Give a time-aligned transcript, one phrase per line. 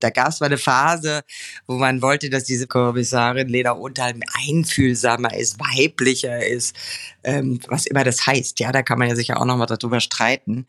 [0.00, 1.22] Da gab es mal eine Phase,
[1.66, 6.76] wo man wollte, dass diese Kommissarin Lena Unterhalb einfühlsamer ist, weiblicher ist,
[7.24, 8.60] ähm, was immer das heißt.
[8.60, 10.66] Ja, da kann man ja sicher auch noch mal darüber streiten.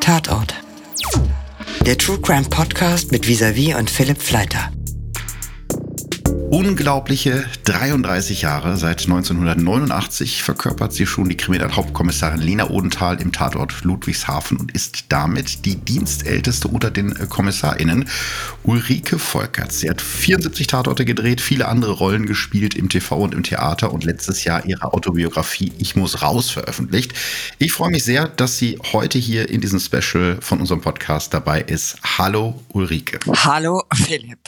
[0.00, 0.54] Tatort.
[1.86, 4.72] Der True Crime Podcast mit Visavi und Philipp Fleiter.
[6.50, 14.56] Unglaubliche 33 Jahre, seit 1989 verkörpert sie schon die Kriminalhauptkommissarin Lena Odenthal im Tatort Ludwigshafen
[14.56, 18.08] und ist damit die dienstälteste unter den KommissarInnen.
[18.62, 19.80] Ulrike Volkerts.
[19.80, 24.04] Sie hat 74 Tatorte gedreht, viele andere Rollen gespielt im TV und im Theater und
[24.04, 27.12] letztes Jahr ihre Autobiografie Ich muss raus veröffentlicht.
[27.58, 31.60] Ich freue mich sehr, dass sie heute hier in diesem Special von unserem Podcast dabei
[31.60, 31.98] ist.
[32.16, 33.18] Hallo Ulrike.
[33.44, 34.38] Hallo Philipp.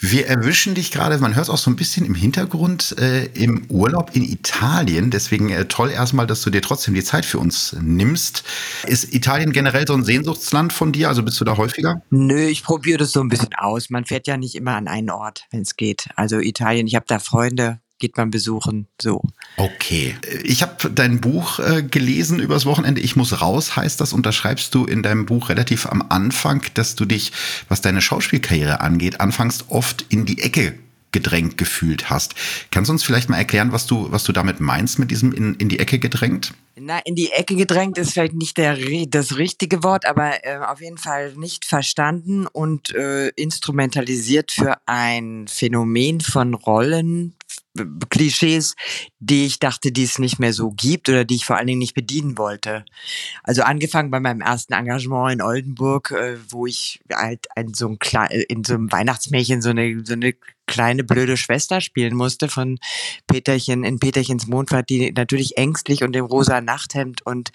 [0.00, 3.24] Wir erwischen erwischen dich gerade, man hört es auch so ein bisschen im Hintergrund, äh,
[3.34, 5.10] im Urlaub in Italien.
[5.10, 8.44] Deswegen äh, toll erstmal, dass du dir trotzdem die Zeit für uns nimmst.
[8.86, 11.08] Ist Italien generell so ein Sehnsuchtsland von dir?
[11.08, 12.00] Also bist du da häufiger?
[12.10, 13.90] Nö, ich probiere das so ein bisschen aus.
[13.90, 16.08] Man fährt ja nicht immer an einen Ort, wenn es geht.
[16.14, 19.22] Also Italien, ich habe da Freunde, geht man besuchen, so.
[19.56, 20.16] Okay.
[20.42, 23.00] Ich habe dein Buch äh, gelesen übers Wochenende.
[23.00, 24.12] Ich muss raus, heißt das.
[24.12, 27.30] Unterschreibst du in deinem Buch relativ am Anfang, dass du dich,
[27.68, 30.74] was deine Schauspielkarriere angeht, anfangs oft in die Ecke
[31.12, 32.34] gedrängt gefühlt hast.
[32.70, 35.54] Kannst du uns vielleicht mal erklären, was du, was du damit meinst mit diesem in,
[35.54, 36.54] in die Ecke gedrängt?
[36.74, 40.80] Na, in die Ecke gedrängt ist vielleicht nicht der, das richtige Wort, aber äh, auf
[40.80, 47.34] jeden Fall nicht verstanden und äh, instrumentalisiert für ein Phänomen von Rollen,
[48.10, 48.74] Klischees,
[49.18, 51.78] die ich dachte, die es nicht mehr so gibt oder die ich vor allen Dingen
[51.78, 52.84] nicht bedienen wollte.
[53.42, 57.98] Also angefangen bei meinem ersten Engagement in Oldenburg, äh, wo ich halt in so, einem
[58.48, 60.34] in so einem Weihnachtsmärchen so eine, so eine
[60.72, 62.78] kleine blöde Schwester spielen musste von
[63.26, 67.50] Peterchen in Peterchens Mondfahrt, die natürlich ängstlich und im rosa Nachthemd und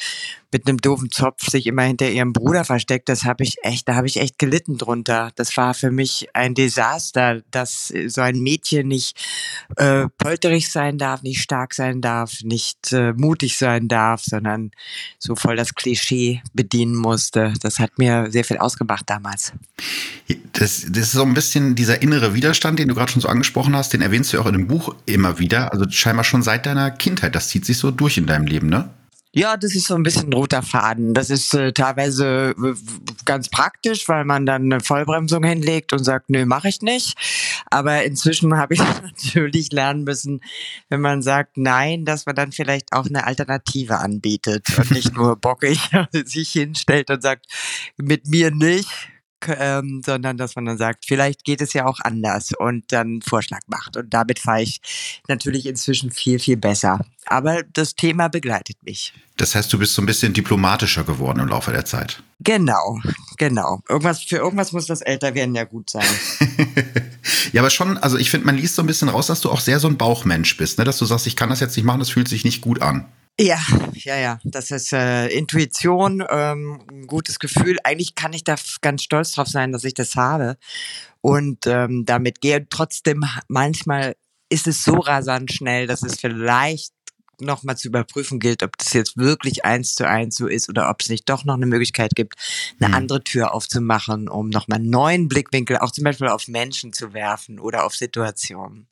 [0.51, 3.09] mit einem doofen Zopf sich immer hinter ihrem Bruder versteckt.
[3.09, 5.31] Das habe ich echt, da habe ich echt gelitten drunter.
[5.35, 9.19] Das war für mich ein Desaster, dass so ein Mädchen nicht
[9.75, 14.71] äh, polterig sein darf, nicht stark sein darf, nicht äh, mutig sein darf, sondern
[15.19, 17.53] so voll das Klischee bedienen musste.
[17.61, 19.53] Das hat mir sehr viel ausgemacht damals.
[20.53, 23.75] Das, das ist so ein bisschen dieser innere Widerstand, den du gerade schon so angesprochen
[23.75, 25.71] hast, den erwähnst du ja auch in dem Buch immer wieder.
[25.71, 27.35] Also scheinbar schon seit deiner Kindheit.
[27.35, 28.89] Das zieht sich so durch in deinem Leben, ne?
[29.33, 31.13] Ja, das ist so ein bisschen ein roter Faden.
[31.13, 32.55] Das ist äh, teilweise
[33.23, 37.15] ganz praktisch, weil man dann eine Vollbremsung hinlegt und sagt, nö, mache ich nicht.
[37.69, 38.79] Aber inzwischen habe ich
[39.13, 40.41] natürlich lernen müssen,
[40.89, 45.35] wenn man sagt nein, dass man dann vielleicht auch eine Alternative anbietet und nicht nur
[45.35, 45.79] bockig
[46.25, 47.45] sich hinstellt und sagt,
[47.97, 48.89] mit mir nicht,
[49.47, 53.21] ähm, sondern dass man dann sagt, vielleicht geht es ja auch anders und dann einen
[53.21, 53.97] Vorschlag macht.
[53.97, 54.81] Und damit fahre ich
[55.27, 56.99] natürlich inzwischen viel, viel besser.
[57.25, 59.13] Aber das Thema begleitet mich.
[59.35, 62.23] Das heißt, du bist so ein bisschen diplomatischer geworden im Laufe der Zeit.
[62.39, 62.99] Genau,
[63.37, 63.81] genau.
[63.89, 66.05] Irgendwas, für irgendwas muss das Älterwerden ja gut sein.
[67.51, 69.59] ja, aber schon, also ich finde, man liest so ein bisschen raus, dass du auch
[69.59, 70.85] sehr so ein Bauchmensch bist, ne?
[70.85, 73.05] dass du sagst, ich kann das jetzt nicht machen, das fühlt sich nicht gut an.
[73.39, 73.59] Ja,
[73.93, 74.39] ja, ja.
[74.43, 77.77] Das ist äh, Intuition, ähm, ein gutes Gefühl.
[77.83, 80.57] Eigentlich kann ich da ganz stolz drauf sein, dass ich das habe
[81.21, 82.67] und ähm, damit gehe.
[82.67, 84.15] Trotzdem manchmal
[84.49, 86.93] ist es so rasant schnell, dass es vielleicht
[87.39, 91.01] nochmal zu überprüfen gilt, ob das jetzt wirklich eins zu eins so ist oder ob
[91.01, 92.33] es nicht doch noch eine Möglichkeit gibt,
[92.79, 92.95] eine mhm.
[92.95, 97.59] andere Tür aufzumachen, um nochmal einen neuen Blickwinkel auch zum Beispiel auf Menschen zu werfen
[97.59, 98.87] oder auf Situationen.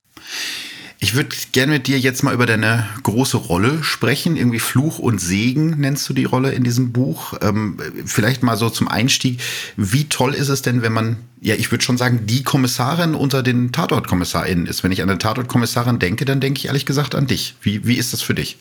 [1.00, 4.38] Ich würde gerne mit dir jetzt mal über deine große Rolle sprechen.
[4.38, 7.34] Irgendwie Fluch und Segen nennst du die Rolle in diesem Buch.
[7.42, 9.42] Ähm, vielleicht mal so zum Einstieg.
[9.76, 13.44] Wie toll ist es denn, wenn man, ja, ich würde schon sagen, die Kommissarin unter
[13.44, 14.84] den Tatortkommissarinnen ist?
[14.84, 17.56] Wenn ich an eine Tatortkommissarin denke, dann denke ich ehrlich gesagt an dich.
[17.62, 18.58] Wie, wie ist das für dich?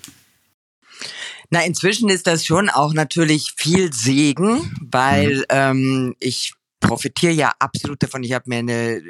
[1.50, 5.44] Na, inzwischen ist das schon auch natürlich viel Segen, weil mhm.
[5.50, 6.52] ähm, ich
[6.84, 8.22] profitiere ja absolut davon.
[8.22, 9.02] Ich habe mir eine,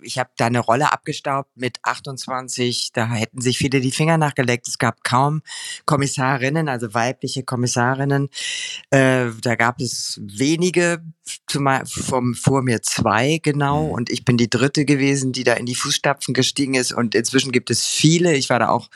[0.00, 2.90] ich habe da eine Rolle abgestaubt mit 28.
[2.92, 4.68] Da hätten sich viele die Finger nachgelegt.
[4.68, 5.42] Es gab kaum
[5.86, 8.28] Kommissarinnen, also weibliche Kommissarinnen.
[8.90, 11.02] Äh, da gab es wenige,
[11.46, 13.86] zumal vom, vor mir zwei genau.
[13.86, 16.92] Und ich bin die dritte gewesen, die da in die Fußstapfen gestiegen ist.
[16.92, 18.34] Und inzwischen gibt es viele.
[18.34, 18.88] Ich war da auch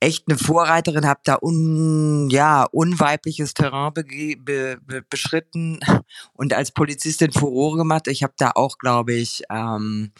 [0.00, 4.04] echt eine Vorreiterin, habe da un, ja, unweibliches Terrain be,
[4.38, 5.78] be, be, beschritten
[6.32, 8.08] und als Polizistin Furore gemacht.
[8.08, 10.12] Ich habe da auch, glaube ich, ähm,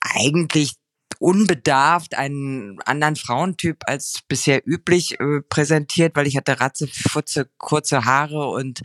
[0.00, 0.74] eigentlich
[1.18, 8.04] unbedarft einen anderen Frauentyp als bisher üblich äh, präsentiert, weil ich hatte ratze, futze, kurze
[8.04, 8.82] Haare und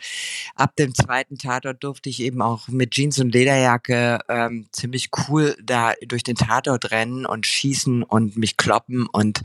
[0.56, 5.56] ab dem zweiten Tatort durfte ich eben auch mit Jeans und Lederjacke ähm, ziemlich cool
[5.64, 9.42] da durch den Tatort rennen und schießen und mich kloppen und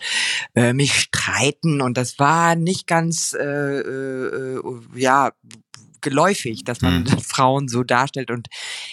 [0.55, 1.81] äh, mich streiten.
[1.81, 4.63] Und das war nicht ganz äh, äh,
[4.95, 5.33] ja
[6.05, 7.07] geläufig, dass man mhm.
[7.23, 8.31] Frauen so darstellt.
[8.31, 8.49] Und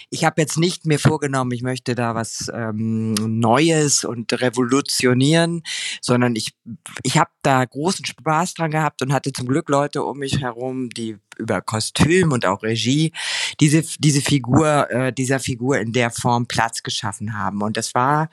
[0.09, 5.61] ich habe jetzt nicht mir vorgenommen, ich möchte da was ähm, Neues und revolutionieren,
[6.01, 6.55] sondern ich,
[7.03, 10.89] ich habe da großen Spaß dran gehabt und hatte zum Glück Leute um mich herum,
[10.89, 13.13] die über Kostüm und auch Regie
[13.59, 18.29] diese diese Figur äh, dieser Figur in der Form Platz geschaffen haben und das war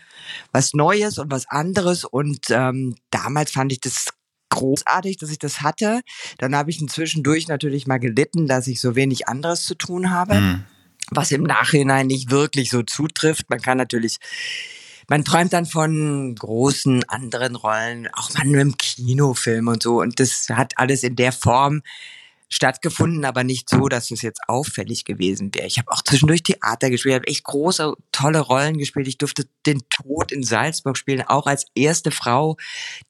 [0.52, 4.06] was Neues und was anderes und ähm, damals fand ich das
[4.50, 6.00] großartig, dass ich das hatte.
[6.39, 10.11] Dann habe ich inzwischen durch natürlich mal gelitten, dass ich so wenig anderes zu tun
[10.11, 10.65] habe, mhm.
[11.11, 13.50] was im Nachhinein nicht wirklich so zutrifft.
[13.50, 14.19] Man kann natürlich
[15.11, 20.00] man träumt dann von großen anderen Rollen, auch mal nur im Kinofilm und so.
[20.00, 21.83] Und das hat alles in der Form
[22.49, 25.67] stattgefunden, aber nicht so, dass es jetzt auffällig gewesen wäre.
[25.67, 29.06] Ich habe auch zwischendurch Theater gespielt, habe echt große, tolle Rollen gespielt.
[29.06, 32.56] Ich durfte den Tod in Salzburg spielen, auch als erste Frau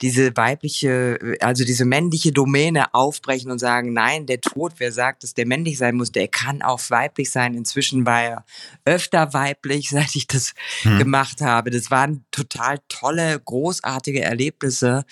[0.02, 5.34] diese weibliche, also diese männliche Domäne aufbrechen und sagen, nein, der Tod, wer sagt, dass
[5.34, 7.54] der männlich sein muss, der kann auch weiblich sein.
[7.54, 8.44] Inzwischen war er
[8.84, 10.98] öfter weiblich, seit ich das hm.
[10.98, 11.70] gemacht habe.
[11.70, 15.04] Das waren total tolle, großartige Erlebnisse.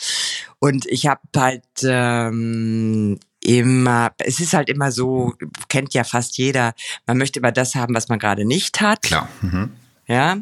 [0.58, 5.34] Und ich habe halt ähm, immer, es ist halt immer so,
[5.68, 6.74] kennt ja fast jeder,
[7.06, 9.02] man möchte immer das haben, was man gerade nicht hat.
[9.02, 9.28] Klar.
[9.40, 9.70] Mhm.
[10.08, 10.38] Ja.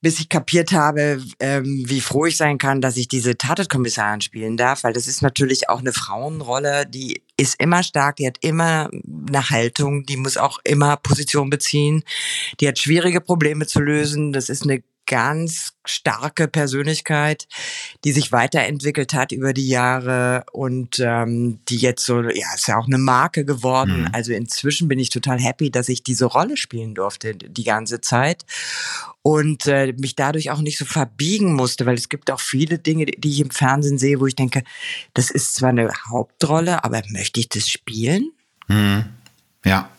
[0.00, 4.56] Bis ich kapiert habe, ähm, wie froh ich sein kann, dass ich diese Tatortkommissarin spielen
[4.56, 8.90] darf, weil das ist natürlich auch eine Frauenrolle, die ist immer stark, die hat immer
[9.28, 12.02] eine Haltung, die muss auch immer Position beziehen,
[12.60, 17.46] die hat schwierige Probleme zu lösen, das ist eine ganz starke Persönlichkeit,
[18.04, 22.76] die sich weiterentwickelt hat über die Jahre und ähm, die jetzt so, ja, ist ja
[22.76, 24.02] auch eine Marke geworden.
[24.02, 24.08] Mhm.
[24.12, 28.44] Also inzwischen bin ich total happy, dass ich diese Rolle spielen durfte die ganze Zeit
[29.22, 33.06] und äh, mich dadurch auch nicht so verbiegen musste, weil es gibt auch viele Dinge,
[33.06, 34.62] die ich im Fernsehen sehe, wo ich denke,
[35.14, 38.32] das ist zwar eine Hauptrolle, aber möchte ich das spielen?
[38.68, 39.04] Mhm.
[39.64, 39.90] Ja.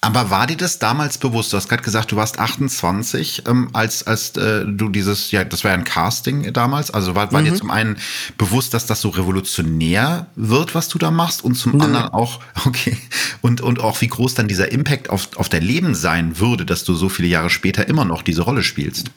[0.00, 1.52] Aber war dir das damals bewusst?
[1.52, 5.64] Du hast gerade gesagt, du warst 28, ähm, als, als äh, du dieses, ja, das
[5.64, 6.92] war ja ein Casting damals.
[6.92, 7.46] Also war, war mhm.
[7.46, 7.96] dir zum einen
[8.38, 11.84] bewusst, dass das so revolutionär wird, was du da machst, und zum Nö.
[11.84, 12.96] anderen auch, okay,
[13.40, 16.84] und, und auch wie groß dann dieser Impact auf, auf dein Leben sein würde, dass
[16.84, 19.10] du so viele Jahre später immer noch diese Rolle spielst?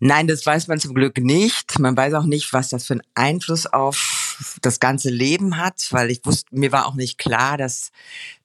[0.00, 1.78] Nein, das weiß man zum Glück nicht.
[1.78, 4.23] Man weiß auch nicht, was das für einen Einfluss auf
[4.62, 7.90] das ganze Leben hat, weil ich wusste, mir war auch nicht klar, dass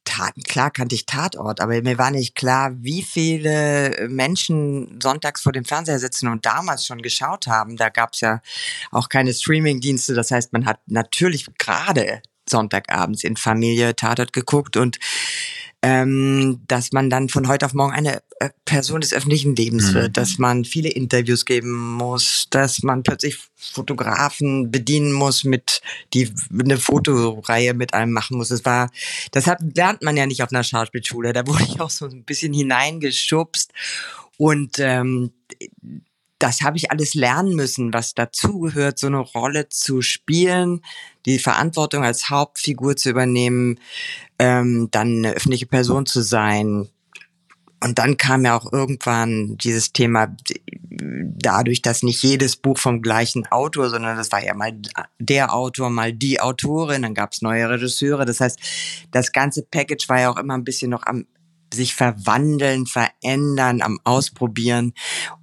[0.05, 5.51] Taten, klar kannte ich Tatort, aber mir war nicht klar, wie viele Menschen sonntags vor
[5.51, 7.77] dem Fernseher sitzen und damals schon geschaut haben.
[7.77, 8.41] Da gab es ja
[8.91, 10.15] auch keine Streaming-Dienste.
[10.15, 14.97] Das heißt, man hat natürlich gerade Sonntagabends in Familie Tatort geguckt und
[15.81, 19.95] ähm, dass man dann von heute auf morgen eine äh, Person des öffentlichen Lebens mhm.
[19.95, 25.81] wird, dass man viele Interviews geben muss, dass man plötzlich Fotografen bedienen muss, mit
[26.13, 28.49] die eine Fotoreihe mit einem machen muss.
[28.49, 28.91] Das war,
[29.31, 31.31] das hat, lernt man ja nicht auf einer Schauspielschule.
[31.31, 33.71] Da wurde ich auch so ein bisschen hineingeschubst
[34.37, 35.31] und ähm,
[36.39, 40.81] das habe ich alles lernen müssen, was dazugehört, so eine Rolle zu spielen,
[41.29, 43.79] die Verantwortung als Hauptfigur zu übernehmen,
[44.37, 46.89] ähm, dann eine öffentliche Person zu sein.
[47.81, 50.35] Und dann kam ja auch irgendwann dieses Thema,
[51.01, 54.73] dadurch, dass nicht jedes Buch vom gleichen Autor, sondern das war ja mal
[55.17, 58.25] der Autor, mal die Autorin, dann gab es neue Regisseure.
[58.25, 58.59] Das heißt,
[59.11, 61.25] das ganze Package war ja auch immer ein bisschen noch am
[61.73, 64.93] sich verwandeln, verändern, am Ausprobieren.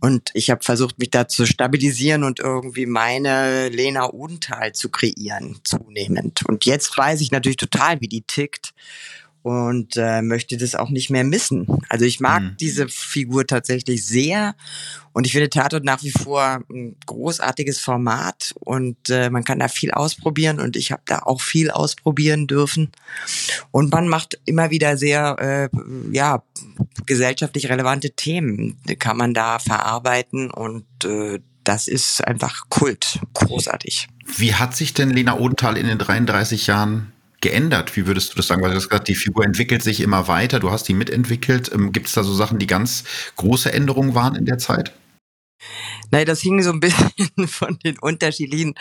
[0.00, 5.60] Und ich habe versucht, mich da zu stabilisieren und irgendwie meine Lena Unthal zu kreieren,
[5.64, 6.44] zunehmend.
[6.46, 8.74] Und jetzt weiß ich natürlich total, wie die tickt
[9.46, 11.68] und äh, möchte das auch nicht mehr missen.
[11.88, 12.56] Also ich mag mhm.
[12.58, 14.56] diese Figur tatsächlich sehr
[15.12, 19.68] und ich finde Tatort nach wie vor ein großartiges Format und äh, man kann da
[19.68, 22.90] viel ausprobieren und ich habe da auch viel ausprobieren dürfen
[23.70, 25.68] und man macht immer wieder sehr äh,
[26.10, 26.42] ja
[27.06, 34.08] gesellschaftlich relevante Themen, kann man da verarbeiten und äh, das ist einfach Kult, großartig.
[34.24, 37.12] Wie hat sich denn Lena Odenthal in den 33 Jahren
[37.46, 37.96] geändert?
[37.96, 38.62] Wie würdest du das sagen?
[38.62, 41.70] Weil du hast gesagt, die Figur entwickelt sich immer weiter, du hast die mitentwickelt.
[41.72, 43.04] Ähm, Gibt es da so Sachen, die ganz
[43.36, 44.92] große Änderungen waren in der Zeit?
[46.10, 47.10] Nein, das hing so ein bisschen
[47.48, 48.74] von den unterschiedlichen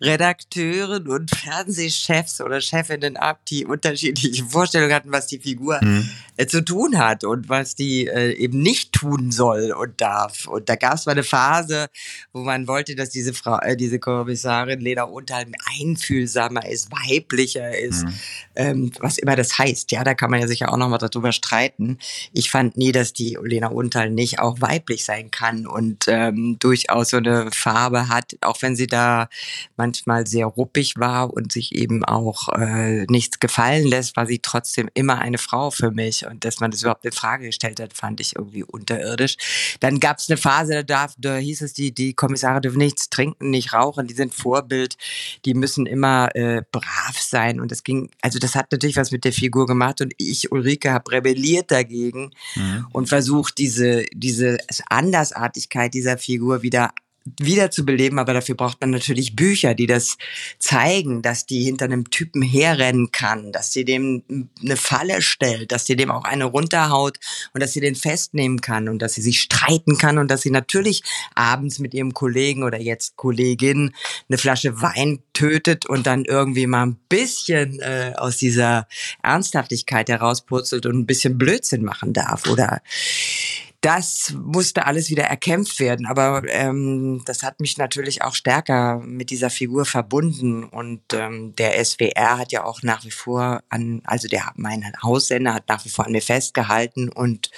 [0.00, 6.08] Redakteuren und Fernsehchefs oder Chefinnen ab, die unterschiedliche Vorstellungen hatten, was die Figur mhm.
[6.36, 10.46] äh, zu tun hat und was die äh, eben nicht tun soll und darf.
[10.46, 11.88] Und da gab es mal eine Phase,
[12.32, 15.48] wo man wollte, dass diese Frau, äh, diese Kommissarin Lena Unterhalb
[15.80, 18.14] einfühlsamer ist, weiblicher ist, mhm.
[18.56, 19.92] ähm, was immer das heißt.
[19.92, 21.98] Ja, da kann man ja sicher auch nochmal darüber streiten.
[22.32, 27.10] Ich fand nie, dass die Lena Unterhalb nicht auch weiblich sein kann und ähm, durchaus
[27.10, 29.28] so eine Farbe hat, auch wenn sie da
[29.76, 34.88] manchmal sehr ruppig war und sich eben auch äh, nichts gefallen lässt, war sie trotzdem
[34.94, 36.26] immer eine Frau für mich.
[36.26, 39.36] Und dass man das überhaupt in Frage gestellt hat, fand ich irgendwie unterirdisch.
[39.80, 43.50] Dann gab es eine Phase, da, da hieß es, die, die Kommissare dürfen nichts trinken,
[43.50, 44.96] nicht rauchen, die sind Vorbild,
[45.44, 47.60] die müssen immer äh, brav sein.
[47.60, 50.92] Und das ging, also das hat natürlich was mit der Figur gemacht und ich, Ulrike,
[50.92, 52.86] habe rebelliert dagegen mhm.
[52.92, 54.58] und versucht, diese, diese
[54.88, 56.90] Andersartigkeit dieser Figur wieder
[57.38, 60.16] wieder zu beleben, aber dafür braucht man natürlich Bücher, die das
[60.58, 64.22] zeigen, dass die hinter einem Typen herrennen kann, dass sie dem
[64.62, 67.18] eine Falle stellt, dass sie dem auch eine runterhaut
[67.52, 70.50] und dass sie den festnehmen kann und dass sie sich streiten kann und dass sie
[70.50, 71.02] natürlich
[71.34, 73.94] abends mit ihrem Kollegen oder jetzt Kollegin
[74.28, 78.88] eine Flasche Wein tötet und dann irgendwie mal ein bisschen äh, aus dieser
[79.22, 82.80] Ernsthaftigkeit herauspurzelt und ein bisschen Blödsinn machen darf oder
[83.80, 86.06] das musste alles wieder erkämpft werden.
[86.06, 90.64] Aber ähm, das hat mich natürlich auch stärker mit dieser Figur verbunden.
[90.64, 95.54] Und ähm, der SWR hat ja auch nach wie vor an, also der mein Haussender
[95.54, 97.08] hat nach wie vor an mir festgehalten.
[97.08, 97.50] Und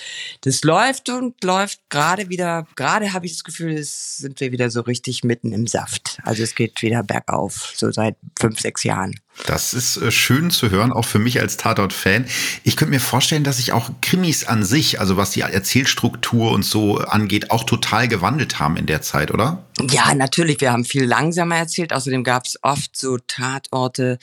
[0.43, 4.71] das läuft und läuft gerade wieder, gerade habe ich das Gefühl, es sind wir wieder
[4.71, 6.19] so richtig mitten im Saft.
[6.23, 9.19] Also es geht wieder bergauf, so seit fünf, sechs Jahren.
[9.47, 12.27] Das ist äh, schön zu hören, auch für mich als Tatort-Fan.
[12.65, 16.65] Ich könnte mir vorstellen, dass sich auch Krimis an sich, also was die Erzählstruktur und
[16.65, 19.65] so angeht, auch total gewandelt haben in der Zeit, oder?
[19.91, 20.61] Ja, natürlich.
[20.61, 21.93] Wir haben viel langsamer erzählt.
[21.93, 24.19] Außerdem gab es oft so Tatorte,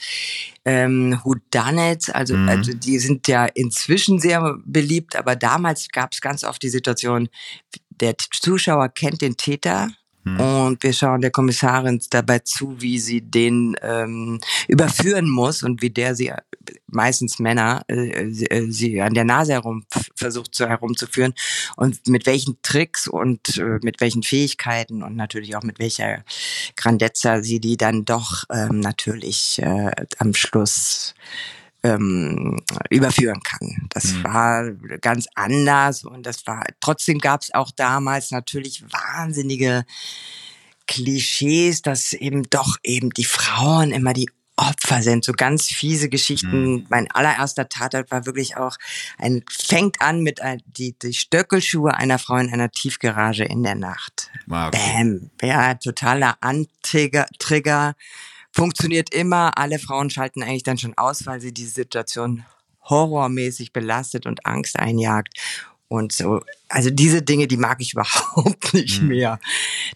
[0.64, 2.48] ähm, Whodunit, also, mhm.
[2.48, 7.28] also die sind ja inzwischen sehr beliebt, aber damals gab es ganz oft die Situation,
[7.88, 9.90] der Zuschauer kennt den Täter,
[10.24, 10.38] hm.
[10.38, 15.88] Und wir schauen der Kommissarin dabei zu, wie sie den ähm, überführen muss und wie
[15.88, 16.32] der sie,
[16.88, 19.84] meistens Männer, äh, sie, äh, sie an der Nase herum
[20.14, 21.32] versucht zu, herumzuführen
[21.76, 26.22] und mit welchen Tricks und äh, mit welchen Fähigkeiten und natürlich auch mit welcher
[26.76, 31.14] Grandezza sie die dann doch ähm, natürlich äh, am Schluss
[31.82, 32.60] ähm,
[32.90, 33.88] überführen kann.
[33.90, 34.24] Das mhm.
[34.24, 34.70] war
[35.00, 39.84] ganz anders und das war trotzdem gab es auch damals natürlich wahnsinnige
[40.86, 44.28] Klischees, dass eben doch eben die Frauen immer die
[44.60, 46.72] Opfer sind, so ganz fiese Geschichten.
[46.72, 46.86] Mhm.
[46.90, 48.76] Mein allererster Tatort war wirklich auch
[49.16, 53.74] ein, fängt an mit ein, die, die Stöckelschuhe einer Frau in einer Tiefgarage in der
[53.74, 54.30] Nacht.
[54.50, 54.78] Ah, okay.
[54.94, 55.30] Bam.
[55.42, 57.94] Ja, totaler Antrigger, Trigger
[58.52, 59.56] funktioniert immer.
[59.56, 62.44] Alle Frauen schalten eigentlich dann schon aus, weil sie diese Situation
[62.88, 65.34] horrormäßig belastet und Angst einjagt.
[65.88, 69.08] Und so, also diese Dinge, die mag ich überhaupt nicht mhm.
[69.08, 69.40] mehr,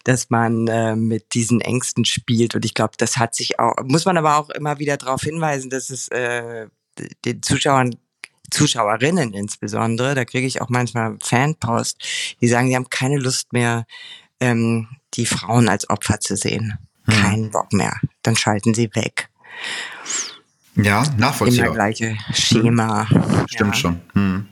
[0.03, 2.53] dass man äh, mit diesen Ängsten spielt.
[2.53, 5.69] Und ich glaube, das hat sich auch, muss man aber auch immer wieder darauf hinweisen,
[5.69, 6.67] dass es äh,
[7.25, 7.95] den Zuschauern
[8.51, 11.97] Zuschauerinnen insbesondere, da kriege ich auch manchmal Fanpost,
[12.41, 13.85] die sagen, sie haben keine Lust mehr,
[14.39, 16.77] ähm, die Frauen als Opfer zu sehen.
[17.05, 17.13] Hm.
[17.13, 17.99] Keinen Bock mehr.
[18.23, 19.29] Dann schalten sie weg.
[20.75, 21.67] Ja, nachvollziehbar.
[21.67, 23.09] Immer gleiche Schema.
[23.09, 23.45] Hm.
[23.47, 23.79] Stimmt ja.
[23.79, 24.01] schon.
[24.13, 24.47] Hm.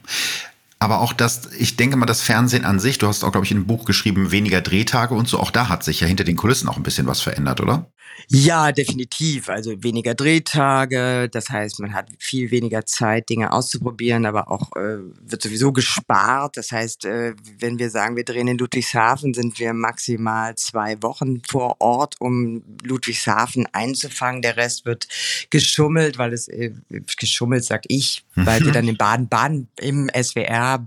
[0.80, 3.52] Aber auch das, ich denke mal, das Fernsehen an sich, du hast auch, glaube ich,
[3.52, 6.36] in einem Buch geschrieben, weniger Drehtage und so, auch da hat sich ja hinter den
[6.36, 7.88] Kulissen auch ein bisschen was verändert, oder?
[8.30, 9.50] Ja, definitiv.
[9.50, 15.00] Also weniger Drehtage, das heißt, man hat viel weniger Zeit, Dinge auszuprobieren, aber auch äh,
[15.22, 16.58] wird sowieso gespart.
[16.58, 21.42] Das heißt, äh, wenn wir sagen, wir drehen in Ludwigshafen, sind wir maximal zwei Wochen
[21.48, 24.42] vor Ort, um Ludwigshafen einzufangen.
[24.42, 25.08] Der Rest wird
[25.50, 26.72] geschummelt, weil es äh,
[27.18, 30.86] geschummelt, sag ich, weil wir dann in Baden-Baden im SWR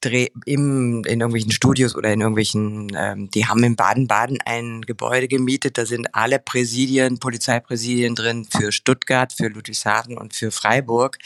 [0.00, 5.28] dreh, im, in irgendwelchen Studios oder in irgendwelchen, ähm, die haben in Baden-Baden ein Gebäude
[5.28, 11.18] gemietet, da sind alle Präsidien, Polizeipräsidien drin für Stuttgart, für Ludwigshafen und für Freiburg.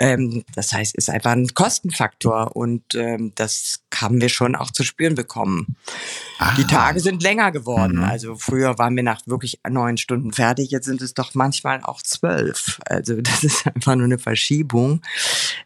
[0.00, 4.84] Ähm, das heißt, ist einfach ein Kostenfaktor und ähm, das haben wir schon auch zu
[4.84, 5.76] spüren bekommen.
[6.38, 6.54] Aha.
[6.56, 7.96] Die Tage sind länger geworden.
[7.96, 8.04] Mhm.
[8.04, 12.00] Also früher waren wir nach wirklich neun Stunden fertig, jetzt sind es doch manchmal auch
[12.02, 12.78] zwölf.
[12.86, 15.02] Also das ist einfach nur eine Verschiebung.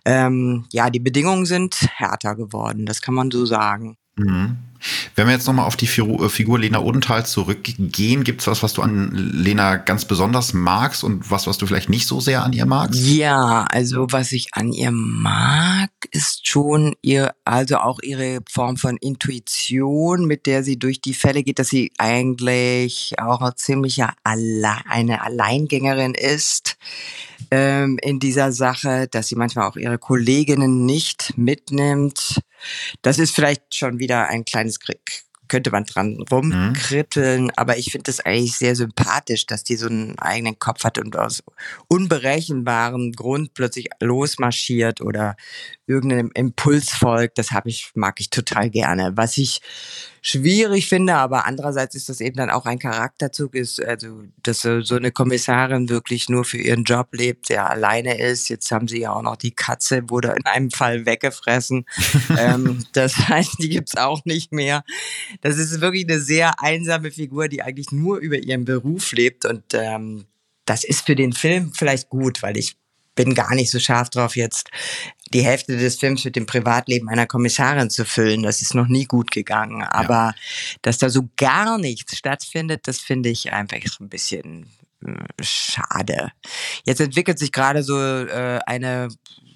[0.07, 3.99] Ähm, ja, die Bedingungen sind härter geworden, das kann man so sagen.
[4.17, 4.59] Mhm.
[5.15, 8.73] Wenn wir jetzt nochmal auf die äh, Figur Lena Odenthal zurückgehen, gibt es was, was
[8.73, 12.53] du an Lena ganz besonders magst und was, was du vielleicht nicht so sehr an
[12.53, 13.01] ihr magst?
[13.01, 18.97] Ja, also was ich an ihr mag, ist schon ihr, also auch ihre Form von
[18.97, 26.15] Intuition, mit der sie durch die Fälle geht, dass sie eigentlich auch ziemlich eine Alleingängerin
[26.15, 26.77] ist
[27.51, 32.41] ähm, in dieser Sache, dass sie manchmal auch ihre Kolleginnen nicht mitnimmt.
[33.03, 37.51] Das ist vielleicht schon wieder ein kleines Krieg könnte man dran rumkritteln, mhm.
[37.57, 41.15] aber ich finde es eigentlich sehr sympathisch, dass die so einen eigenen Kopf hat und
[41.15, 41.43] aus
[41.89, 45.37] unberechenbarem Grund plötzlich losmarschiert oder
[45.87, 47.39] irgendeinem Impuls folgt.
[47.39, 49.13] Das habe ich, mag ich total gerne.
[49.17, 49.61] Was ich
[50.21, 54.95] schwierig finde, aber andererseits ist das eben dann auch ein Charakterzug, ist, also, dass so
[54.95, 58.49] eine Kommissarin wirklich nur für ihren Job lebt, der alleine ist.
[58.49, 61.87] Jetzt haben sie ja auch noch die Katze, wurde in einem Fall weggefressen.
[62.39, 64.85] ähm, das heißt, die gibt's auch nicht mehr.
[65.41, 69.65] Das ist wirklich eine sehr einsame Figur, die eigentlich nur über ihren Beruf lebt und
[69.75, 70.27] ähm,
[70.65, 72.77] das ist für den Film vielleicht gut, weil ich
[73.15, 74.71] bin gar nicht so scharf drauf, jetzt
[75.33, 78.43] die Hälfte des Films mit dem Privatleben einer Kommissarin zu füllen.
[78.43, 79.83] Das ist noch nie gut gegangen.
[79.83, 80.35] Aber ja.
[80.83, 84.67] dass da so gar nichts stattfindet, das finde ich einfach ein bisschen
[85.05, 86.33] äh, schade.
[86.85, 89.09] Jetzt entwickelt sich gerade so äh, eine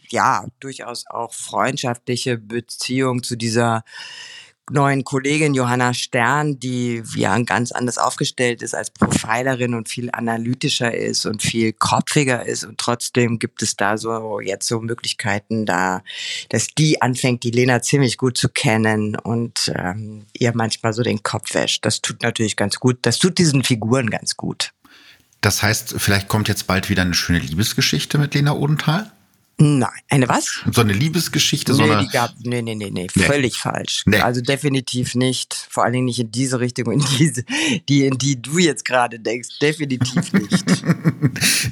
[0.09, 3.83] ja durchaus auch freundschaftliche Beziehung zu dieser
[4.71, 10.95] neuen Kollegin Johanna Stern, die ja ganz anders aufgestellt ist als Profilerin und viel analytischer
[10.95, 16.03] ist und viel kopfiger ist und trotzdem gibt es da so jetzt so Möglichkeiten da,
[16.49, 21.23] dass die anfängt, die Lena ziemlich gut zu kennen und ähm, ihr manchmal so den
[21.23, 21.85] Kopf wäscht.
[21.85, 22.99] Das tut natürlich ganz gut.
[23.03, 24.73] Das tut diesen Figuren ganz gut.
[25.41, 29.13] Das heißt, vielleicht kommt jetzt bald wieder eine schöne Liebesgeschichte mit Lena Odenthal?
[29.59, 30.61] Nein, eine was?
[30.71, 32.03] So eine Liebesgeschichte, so nee, eine.
[32.03, 33.59] Die gab, nee, nee, nee, nee, völlig nee.
[33.59, 34.03] falsch.
[34.05, 34.21] Nee.
[34.21, 35.55] Also definitiv nicht.
[35.71, 37.43] Vor allen Dingen nicht in diese Richtung, in diese,
[37.89, 39.59] die, in die du jetzt gerade denkst.
[39.63, 40.85] Definitiv nicht.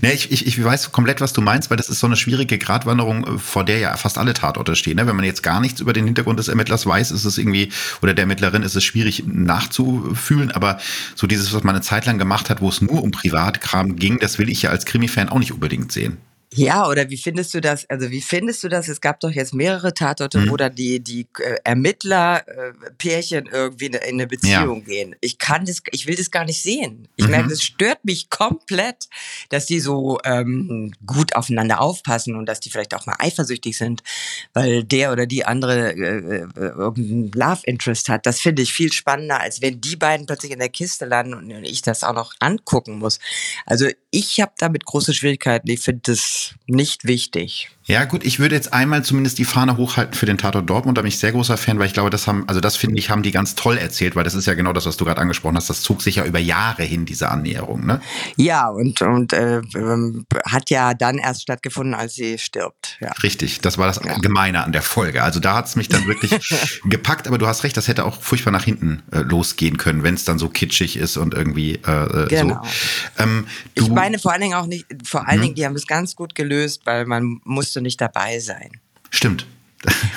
[0.03, 2.57] nee, ich, ich, ich weiß komplett, was du meinst, weil das ist so eine schwierige
[2.57, 4.97] Gratwanderung, vor der ja fast alle Tatorte stehen.
[4.97, 5.07] Ne?
[5.07, 8.15] Wenn man jetzt gar nichts über den Hintergrund des Ermittlers weiß, ist es irgendwie, oder
[8.15, 10.79] der Ermittlerin ist es schwierig nachzufühlen, aber
[11.17, 14.19] so dieses, was man eine Zeit lang gemacht hat, wo es nur um Privatkram ging,
[14.21, 16.17] das will ich ja als Krimi-Fan auch nicht unbedingt sehen.
[16.57, 17.89] Ja, oder wie findest du das?
[17.91, 18.89] Also wie findest du das?
[18.89, 20.51] Es gab doch jetzt mehrere Tatorte, mhm.
[20.51, 24.87] wo da die die äh, Ermittler-Pärchen äh, irgendwie in, eine Beziehung ja.
[24.87, 25.17] gehen.
[25.21, 27.09] Ich kann das, ich will das gar nicht sehen.
[27.17, 27.33] Ich mhm.
[27.33, 29.09] merke, das stört mich komplett,
[29.49, 34.05] dass die so ähm, gut aufeinander aufpassen und dass die vielleicht auch mal eifersüchtig sind,
[34.53, 38.27] weil der oder die andere äh, äh irgendeinen Love Interest hat.
[38.27, 41.65] Das finde ich viel spannender, als wenn die beiden plötzlich in der Kiste landen und
[41.65, 43.19] ich das auch noch angucken muss.
[43.67, 45.69] Also ich habe damit große Schwierigkeiten.
[45.69, 47.71] Ich finde das nicht wichtig.
[47.87, 50.97] Ja, gut, ich würde jetzt einmal zumindest die Fahne hochhalten für den Tatort Dortmund.
[50.97, 53.11] Da bin ich sehr großer Fan, weil ich glaube, das haben, also das finde ich,
[53.11, 55.57] haben die ganz toll erzählt, weil das ist ja genau das, was du gerade angesprochen
[55.57, 55.69] hast.
[55.69, 58.01] Das zog sich ja über Jahre hin, diese Annäherung, ne?
[58.37, 62.97] Ja, und, und äh, ähm, hat ja dann erst stattgefunden, als sie stirbt.
[63.01, 63.13] Ja.
[63.23, 64.15] Richtig, das war das ja.
[64.15, 65.23] Gemeine an der Folge.
[65.23, 68.19] Also da hat es mich dann wirklich gepackt, aber du hast recht, das hätte auch
[68.19, 72.25] furchtbar nach hinten äh, losgehen können, wenn es dann so kitschig ist und irgendwie äh,
[72.25, 72.63] äh genau.
[72.63, 73.23] so.
[73.23, 75.43] Ähm, ich meine vor allen Dingen auch nicht, vor allen hm?
[75.43, 78.71] Dingen, die haben es ganz gut gelöst, weil man muss musste nicht dabei sein.
[79.11, 79.47] Stimmt.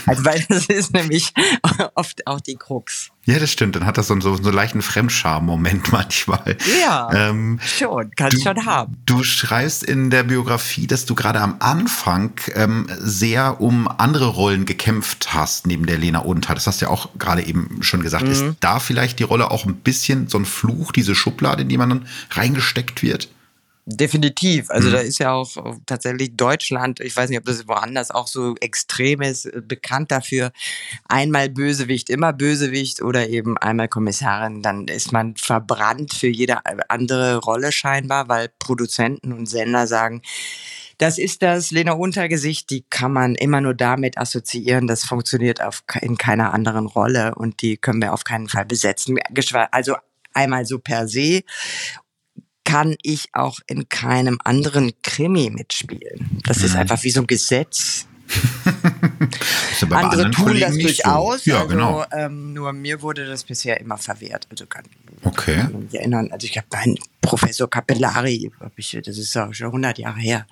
[0.06, 1.34] Also, weil das ist nämlich
[1.96, 3.10] oft auch die Krux.
[3.26, 3.76] Ja, das stimmt.
[3.76, 6.56] Dann hat das so, so, so einen leichten Fremdscham-Moment manchmal.
[6.82, 8.10] Ja, ähm, schon.
[8.16, 8.96] Kannst schon haben.
[9.06, 14.64] Du schreibst in der Biografie, dass du gerade am Anfang ähm, sehr um andere Rollen
[14.64, 16.56] gekämpft hast, neben der Lena Odenthal.
[16.56, 18.24] Das hast du ja auch gerade eben schon gesagt.
[18.24, 18.32] Mhm.
[18.32, 21.78] Ist da vielleicht die Rolle auch ein bisschen so ein Fluch, diese Schublade, in die
[21.78, 23.28] man dann reingesteckt wird?
[23.90, 24.70] Definitiv.
[24.70, 24.92] Also mhm.
[24.92, 25.50] da ist ja auch
[25.86, 30.52] tatsächlich Deutschland, ich weiß nicht, ob das woanders auch so extrem ist, äh, bekannt dafür,
[31.08, 36.58] einmal Bösewicht, immer Bösewicht oder eben einmal Kommissarin, dann ist man verbrannt für jede
[36.90, 40.22] andere Rolle scheinbar, weil Produzenten und Sender sagen,
[40.98, 45.84] das ist das Lena Untergesicht, die kann man immer nur damit assoziieren, das funktioniert auf,
[46.02, 49.18] in keiner anderen Rolle und die können wir auf keinen Fall besetzen.
[49.72, 49.96] Also
[50.34, 51.44] einmal so per se
[52.68, 56.42] kann ich auch in keinem anderen Krimi mitspielen.
[56.46, 56.82] Das ist mhm.
[56.82, 58.06] einfach wie so ein Gesetz.
[59.90, 61.44] Andere tun Kollegen das durchaus.
[61.46, 61.52] So.
[61.52, 62.04] Ja, also, genau.
[62.12, 64.48] Ähm, nur mir wurde das bisher immer verwehrt.
[64.52, 64.84] Also kann,
[65.24, 65.56] okay.
[65.56, 66.30] kann mich erinnern.
[66.30, 70.46] Also ich habe meinen Professor Capellari, ich, das ist auch schon 100 Jahre her.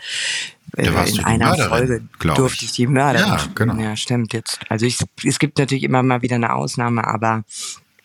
[0.71, 1.69] Da warst in einer Mörderin,
[2.17, 3.27] Folge durfte ich die Mörderin.
[3.27, 3.75] Ja, genau.
[3.75, 4.59] Ja, stimmt jetzt.
[4.69, 7.43] Also ich, es gibt natürlich immer mal wieder eine Ausnahme, aber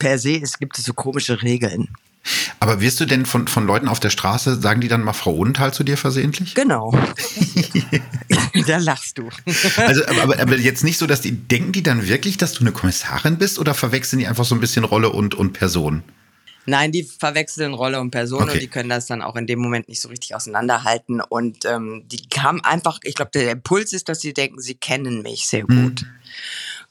[0.01, 1.91] per se es gibt es so komische Regeln.
[2.59, 5.35] Aber wirst du denn von, von Leuten auf der Straße, sagen die dann mal Frau
[5.35, 6.55] Odenthal zu dir versehentlich?
[6.55, 6.93] Genau.
[8.67, 9.29] da lachst du.
[9.77, 12.73] Also, aber, aber jetzt nicht so, dass die, denken die dann wirklich, dass du eine
[12.73, 16.03] Kommissarin bist oder verwechseln die einfach so ein bisschen Rolle und, und Person?
[16.67, 18.53] Nein, die verwechseln Rolle und Person okay.
[18.53, 21.23] und die können das dann auch in dem Moment nicht so richtig auseinanderhalten.
[21.23, 25.23] Und ähm, die haben einfach, ich glaube, der Impuls ist, dass sie denken, sie kennen
[25.23, 26.03] mich sehr gut.
[26.03, 26.09] Hm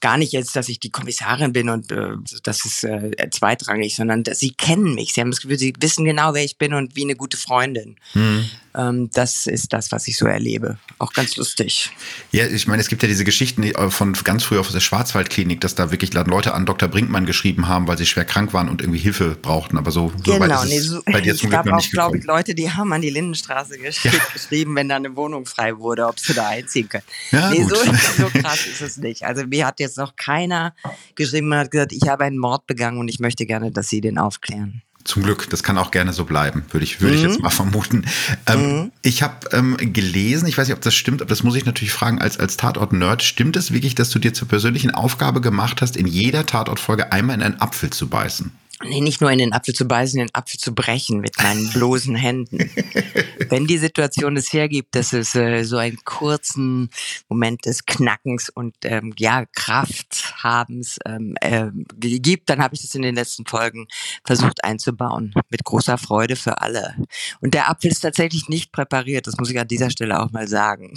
[0.02, 2.12] gar nicht jetzt, dass ich die Kommissarin bin und äh,
[2.44, 5.14] das ist äh, zweitrangig, sondern dass sie kennen mich.
[5.14, 7.96] Sie haben das Gefühl, sie wissen genau, wer ich bin und wie eine gute Freundin.
[8.14, 8.50] Mhm.
[8.76, 10.78] Ähm, das ist das, was ich so erlebe.
[11.00, 11.90] Auch ganz lustig.
[12.32, 15.60] Ja, ich meine, es gibt ja diese Geschichten äh, von ganz früh aus der Schwarzwaldklinik,
[15.60, 16.88] dass da wirklich Leute an Dr.
[16.88, 19.78] Brinkmann geschrieben haben, weil sie schwer krank waren und irgendwie Hilfe brauchten.
[19.78, 22.18] Aber so, so genau, weit ist nee, so, bei dir zum Glück noch nicht glaube
[22.18, 24.12] ich, Leute, die haben an die Lindenstraße gesch ja.
[24.34, 27.04] geschrieben, wenn da eine Wohnung frei wurde, ob sie da einziehen können.
[27.32, 29.24] Ja, nee, so, so krass ist es nicht.
[29.24, 30.74] Also mir hat jetzt jetzt noch keiner
[31.16, 34.18] geschrieben hat gesagt, ich habe einen Mord begangen und ich möchte gerne, dass Sie den
[34.18, 34.82] aufklären.
[35.06, 37.20] Zum Glück, das kann auch gerne so bleiben, würde ich, würde mhm.
[37.20, 37.44] ich jetzt mhm.
[37.44, 38.06] mal vermuten.
[38.46, 38.92] Ähm, mhm.
[39.02, 41.94] Ich habe ähm, gelesen, ich weiß nicht, ob das stimmt, aber das muss ich natürlich
[41.94, 45.96] fragen, als, als Tatort-Nerd, stimmt es wirklich, dass du dir zur persönlichen Aufgabe gemacht hast,
[45.96, 48.52] in jeder Tatortfolge einmal in einen Apfel zu beißen?
[48.82, 52.16] Nee, nicht nur in den Apfel zu beißen, den Apfel zu brechen mit meinen bloßen
[52.16, 52.70] Händen.
[53.50, 56.90] Wenn die Situation es hergibt, dass es äh, so einen kurzen
[57.28, 63.02] Moment des Knackens und ähm, ja Krafthabens ähm, äh, gibt, dann habe ich das in
[63.02, 63.88] den letzten Folgen
[64.24, 65.34] versucht einzubauen.
[65.50, 66.96] Mit großer Freude für alle.
[67.42, 70.48] Und der Apfel ist tatsächlich nicht präpariert, das muss ich an dieser Stelle auch mal
[70.48, 70.94] sagen.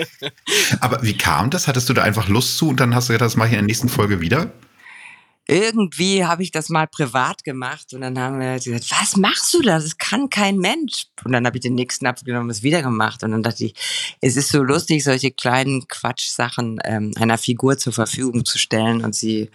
[0.80, 1.66] Aber wie kam das?
[1.66, 3.58] Hattest du da einfach Lust zu und dann hast du gedacht, das mache ich in
[3.58, 4.52] der nächsten Folge wieder?
[5.48, 9.60] Irgendwie habe ich das mal privat gemacht und dann haben wir gesagt, was machst du
[9.60, 9.78] da?
[9.78, 11.06] Das kann kein Mensch.
[11.24, 13.24] Und dann habe ich den nächsten abgenommen und es wieder gemacht.
[13.24, 13.74] Und dann dachte ich,
[14.20, 19.16] es ist so lustig, solche kleinen Quatschsachen ähm, einer Figur zur Verfügung zu stellen und
[19.16, 19.50] sie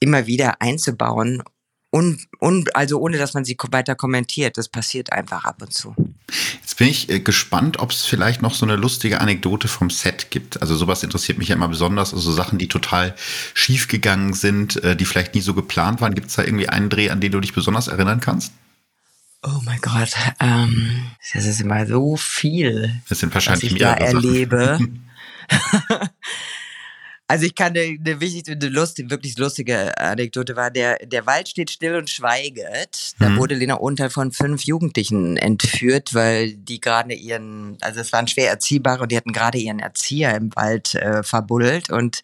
[0.00, 1.42] immer wieder einzubauen.
[1.90, 4.56] Und, und also ohne dass man sie weiter kommentiert.
[4.56, 5.94] Das passiert einfach ab und zu.
[6.28, 10.30] Jetzt bin ich äh, gespannt, ob es vielleicht noch so eine lustige Anekdote vom Set
[10.30, 10.60] gibt.
[10.60, 12.12] Also sowas interessiert mich ja immer besonders.
[12.12, 13.14] Also Sachen, die total
[13.54, 16.14] schief gegangen sind, äh, die vielleicht nie so geplant waren.
[16.14, 18.52] Gibt es da irgendwie einen Dreh, an den du dich besonders erinnern kannst?
[19.42, 20.10] Oh mein Gott,
[20.40, 24.78] ähm, das ist immer so viel, das sind wahrscheinlich was ich da erlebe.
[27.28, 31.48] Also ich kann eine, eine wichtige, eine lustige, wirklich lustige Anekdote war, der, der Wald
[31.48, 33.14] steht still und schweiget.
[33.18, 33.38] Da mhm.
[33.38, 38.50] wurde Lena Unter von fünf Jugendlichen entführt, weil die gerade ihren, also es waren schwer
[38.50, 42.22] erziehbare und die hatten gerade ihren Erzieher im Wald äh, verbuddelt und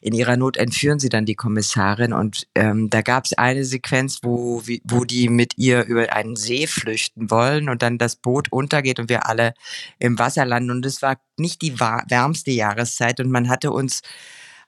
[0.00, 4.18] in ihrer Not entführen sie dann die Kommissarin und ähm, da gab es eine Sequenz,
[4.22, 8.98] wo, wo die mit ihr über einen See flüchten wollen und dann das Boot untergeht
[8.98, 9.54] und wir alle
[10.00, 14.02] im Wasser landen und es war nicht die wärmste Jahreszeit und man hatte uns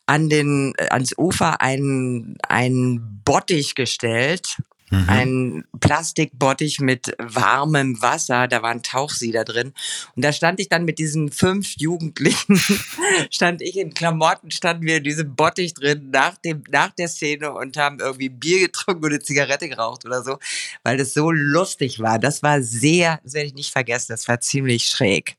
[0.06, 4.58] an den, äh, ans Ufer einen, einen Bottich gestellt
[4.94, 5.08] Mhm.
[5.08, 9.72] Ein Plastikbottich mit warmem Wasser, da waren Tauchsieder drin.
[10.14, 12.60] Und da stand ich dann mit diesen fünf Jugendlichen,
[13.30, 17.52] stand ich in Klamotten, standen wir in diesem Bottich drin nach, dem, nach der Szene
[17.52, 20.38] und haben irgendwie Bier getrunken und eine Zigarette geraucht oder so,
[20.82, 22.18] weil das so lustig war.
[22.18, 25.36] Das war sehr, das werde ich nicht vergessen, das war ziemlich schräg.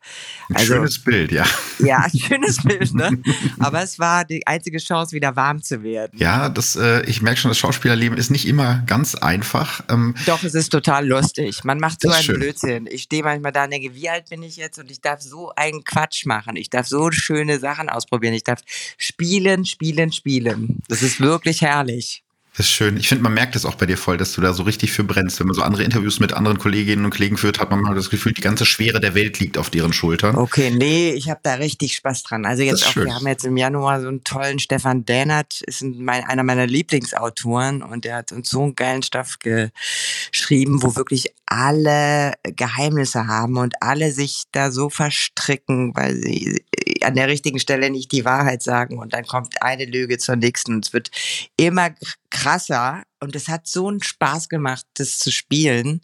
[0.49, 1.45] Ein also, schönes Bild, ja.
[1.79, 3.21] Ja, ein schönes Bild, ne?
[3.59, 6.17] Aber es war die einzige Chance, wieder warm zu werden.
[6.17, 9.81] Ja, das, äh, ich merke schon, das Schauspielerleben ist nicht immer ganz einfach einfach.
[9.89, 11.63] Ähm, Doch, es ist total lustig.
[11.63, 12.39] Man macht so einen schön.
[12.39, 12.87] Blödsinn.
[12.89, 14.79] Ich stehe manchmal da und denke, wie alt bin ich jetzt?
[14.79, 16.55] Und ich darf so einen Quatsch machen.
[16.55, 18.33] Ich darf so schöne Sachen ausprobieren.
[18.33, 18.61] Ich darf
[18.97, 20.81] spielen, spielen, spielen.
[20.87, 22.24] Das ist wirklich herrlich.
[22.57, 22.95] Das ist schön.
[22.95, 25.03] Ich finde, man merkt es auch bei dir voll, dass du da so richtig für
[25.03, 25.41] brennst.
[25.41, 28.09] Wenn man so andere Interviews mit anderen Kolleginnen und Kollegen führt, hat man mal das
[28.09, 30.37] Gefühl, die ganze Schwere der Welt liegt auf deren Schultern.
[30.37, 32.45] Okay, nee, ich habe da richtig Spaß dran.
[32.45, 33.07] Also jetzt auch, schön.
[33.07, 37.83] wir haben jetzt im Januar so einen tollen Stefan Dähnert, ist mein, einer meiner Lieblingsautoren
[37.83, 43.73] und der hat uns so einen geilen Stoff geschrieben, wo wirklich alle Geheimnisse haben und
[43.81, 46.63] alle sich da so verstricken, weil sie
[47.05, 50.75] an der richtigen Stelle nicht die Wahrheit sagen und dann kommt eine Lüge zur nächsten
[50.75, 51.11] und es wird
[51.57, 51.91] immer
[52.29, 56.01] krasser und es hat so einen Spaß gemacht, das zu spielen.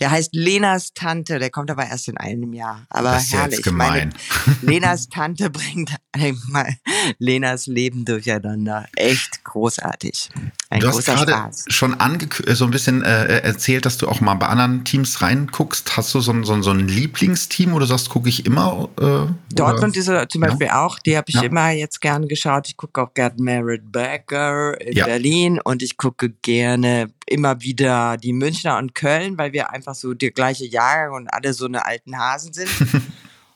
[0.00, 2.86] Der heißt Lenas Tante, der kommt aber erst in einem Jahr.
[2.88, 3.58] Aber das ist herrlich.
[3.58, 4.12] Jetzt gemein.
[4.46, 6.74] Meine, Lenas Tante bringt einmal
[7.18, 8.86] Lenas Leben durcheinander.
[8.96, 10.30] Echt großartig.
[10.70, 14.34] Ein du hast gerade schon äh, so ein bisschen äh, erzählt, dass du auch mal
[14.34, 15.96] bei anderen Teams reinguckst.
[15.96, 18.88] Hast du so ein, so ein, so ein Lieblingsteam oder sagst, gucke ich immer?
[18.98, 20.84] Äh, Dortmund ist zum Beispiel ja.
[20.84, 21.42] auch, die habe ich ja.
[21.42, 22.68] immer jetzt gerne geschaut.
[22.68, 25.06] Ich gucke auch gerne Merit Becker in ja.
[25.06, 30.14] Berlin und ich gucke gerne immer wieder die Münchner und Köln, weil wir einfach so
[30.14, 32.68] der gleiche Jahrgang und alle so eine alten Hasen sind.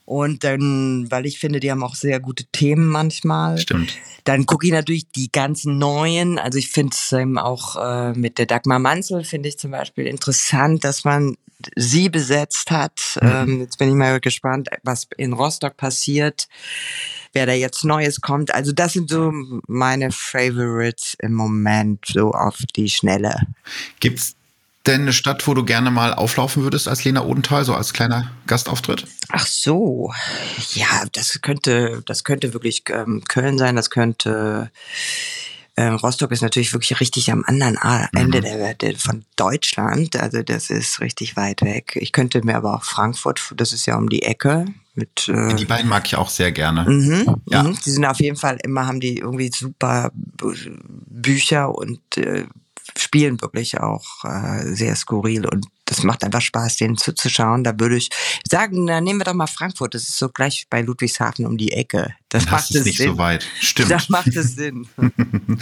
[0.08, 3.58] Und dann, weil ich finde, die haben auch sehr gute Themen manchmal.
[3.58, 3.92] Stimmt.
[4.24, 6.38] Dann gucke ich natürlich die ganzen neuen.
[6.38, 10.06] Also ich finde es ähm, auch äh, mit der Dagmar Manzel, finde ich zum Beispiel
[10.06, 11.36] interessant, dass man
[11.76, 13.18] sie besetzt hat.
[13.20, 13.28] Mhm.
[13.28, 16.48] Ähm, jetzt bin ich mal gespannt, was in Rostock passiert,
[17.34, 18.54] wer da jetzt Neues kommt.
[18.54, 19.30] Also das sind so
[19.66, 23.42] meine Favorites im Moment, so auf die Schnelle.
[24.00, 24.36] Gibt's
[24.88, 28.30] denn eine Stadt, wo du gerne mal auflaufen würdest als Lena Odenthal, so als kleiner
[28.46, 29.06] Gastauftritt?
[29.28, 30.12] Ach so,
[30.72, 34.70] ja, das könnte, das könnte wirklich ähm, Köln sein, das könnte
[35.78, 37.78] ähm, Rostock ist natürlich wirklich richtig am anderen
[38.12, 38.42] Ende mhm.
[38.42, 40.16] der, der, von Deutschland.
[40.16, 41.96] Also das ist richtig weit weg.
[42.00, 44.64] Ich könnte mir aber auch Frankfurt, das ist ja um die Ecke.
[44.96, 46.82] Mit, äh, die beiden mag ich auch sehr gerne.
[46.82, 47.62] Mhm, ja.
[47.62, 47.78] Mhm.
[47.86, 52.46] Die sind auf jeden Fall immer, haben die irgendwie super Bücher und äh,
[53.00, 57.64] spielen wirklich auch äh, sehr skurril und das macht einfach Spaß, denen zuzuschauen.
[57.64, 58.10] Da würde ich
[58.48, 59.94] sagen, dann nehmen wir doch mal Frankfurt.
[59.94, 62.14] Das ist so gleich bei Ludwigshafen um die Ecke.
[62.28, 63.10] Das, das macht ist es nicht Sinn.
[63.10, 63.46] so weit.
[63.60, 63.90] Stimmt.
[63.90, 64.86] Das macht es Sinn.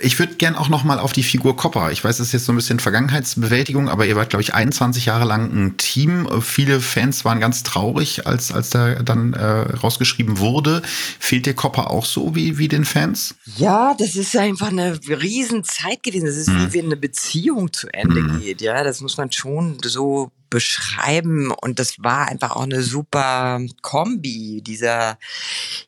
[0.00, 1.92] ich würde gern auch noch mal auf die Figur Kopper.
[1.92, 5.06] Ich weiß, das ist jetzt so ein bisschen Vergangenheitsbewältigung, aber ihr wart, glaube ich, 21
[5.06, 6.26] Jahre lang ein Team.
[6.40, 10.82] Viele Fans waren ganz traurig, als, als da dann äh, rausgeschrieben wurde.
[11.18, 13.34] Fehlt dir Kopper auch so wie, wie den Fans?
[13.56, 16.26] Ja, das ist einfach eine Riesenzeit gewesen.
[16.26, 16.68] Das ist mhm.
[16.68, 18.40] wie wenn eine Beziehung zu Ende mhm.
[18.40, 18.62] geht.
[18.62, 21.50] Ja, das muss man schon so beschreiben.
[21.50, 25.18] Und das war einfach auch eine super Kombi, dieser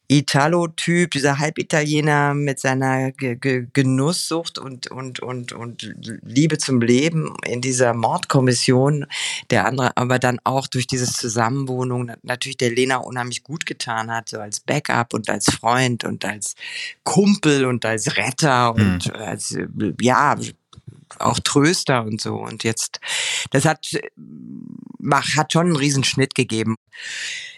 [0.09, 7.37] Italo-Typ, dieser Halbitaliener mit seiner G G Genusssucht und, und, und, und Liebe zum Leben
[7.45, 9.07] in dieser Mordkommission,
[9.51, 14.31] der andere aber dann auch durch dieses Zusammenwohnung natürlich der Lena unheimlich gut getan hat,
[14.31, 16.57] so als Backup und als Freund und als
[17.05, 19.15] Kumpel und als Retter und mhm.
[19.15, 19.57] als,
[20.01, 20.37] ja,
[21.19, 22.37] auch Tröster und so.
[22.37, 23.01] Und jetzt,
[23.51, 23.87] das hat,
[25.37, 26.77] hat schon einen Riesenschnitt gegeben.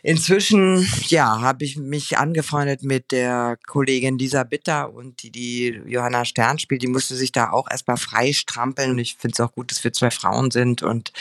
[0.02, 6.24] Inzwischen, ja, habe ich mich angefreundet mit der Kollegin Lisa Bitter und die, die Johanna
[6.24, 6.82] Stern spielt.
[6.82, 8.92] Die musste sich da auch erstmal frei strampeln.
[8.92, 10.82] Und ich finde es auch gut, dass wir zwei Frauen sind.
[10.82, 11.12] Und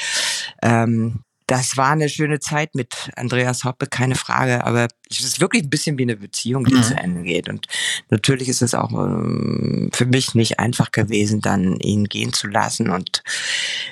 [0.62, 4.66] ähm, das war eine schöne Zeit mit Andreas Hoppe, keine Frage.
[4.66, 6.84] Aber es ist wirklich ein bisschen wie eine Beziehung, die mhm.
[6.84, 7.48] zu Ende geht.
[7.48, 7.68] Und
[8.10, 12.90] natürlich ist es auch ähm, für mich nicht einfach gewesen, dann ihn gehen zu lassen
[12.90, 13.24] und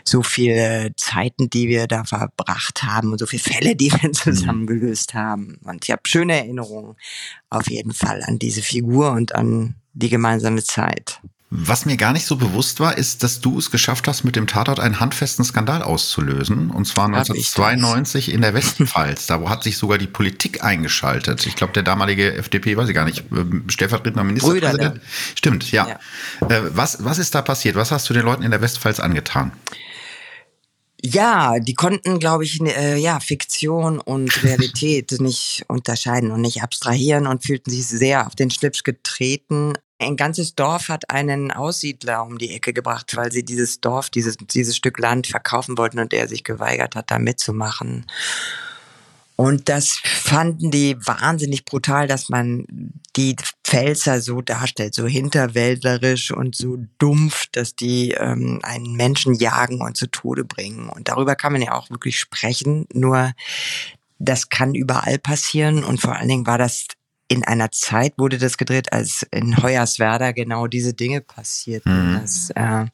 [0.04, 4.14] so viele Zeiten, die wir da verbracht haben und so viele Fälle, die wir mhm.
[4.14, 5.58] zusammen gelöst haben.
[5.64, 6.96] Und ich habe schöne Erinnerungen
[7.50, 11.22] auf jeden Fall an diese Figur und an die gemeinsame Zeit.
[11.58, 14.46] Was mir gar nicht so bewusst war, ist, dass du es geschafft hast, mit dem
[14.46, 16.70] Tatort einen handfesten Skandal auszulösen.
[16.70, 19.28] Und zwar 1992 in der Westpfalz.
[19.28, 21.48] Da hat sich sogar die Politik eingeschaltet.
[21.48, 24.96] Ich glaube, der damalige FDP, weiß ich gar nicht, ähm, stellvertretender Ministerpräsident.
[24.96, 25.88] Brüder, Stimmt, ja.
[25.88, 26.48] ja.
[26.50, 27.76] Äh, was, was ist da passiert?
[27.76, 29.54] Was hast du den Leuten in der Westpfalz angetan?
[31.02, 37.28] Ja, die konnten, glaube ich, äh, ja, Fiktion und Realität nicht unterscheiden und nicht abstrahieren
[37.28, 39.74] und fühlten sich sehr auf den Schlips getreten.
[39.98, 44.36] Ein ganzes Dorf hat einen Aussiedler um die Ecke gebracht, weil sie dieses Dorf, dieses,
[44.38, 48.06] dieses Stück Land verkaufen wollten und der sich geweigert hat, da mitzumachen.
[49.38, 52.66] Und das fanden die wahnsinnig brutal, dass man
[53.16, 59.82] die Pfälzer so darstellt, so hinterwäldlerisch und so dumpf, dass die ähm, einen Menschen jagen
[59.82, 60.90] und zu Tode bringen.
[60.90, 62.86] Und darüber kann man ja auch wirklich sprechen.
[62.94, 63.34] Nur
[64.20, 66.88] das kann überall passieren und vor allen Dingen war das
[67.28, 72.22] in einer Zeit wurde das gedreht, als in Hoyerswerda genau diese Dinge passierten, mhm.
[72.22, 72.86] dass äh,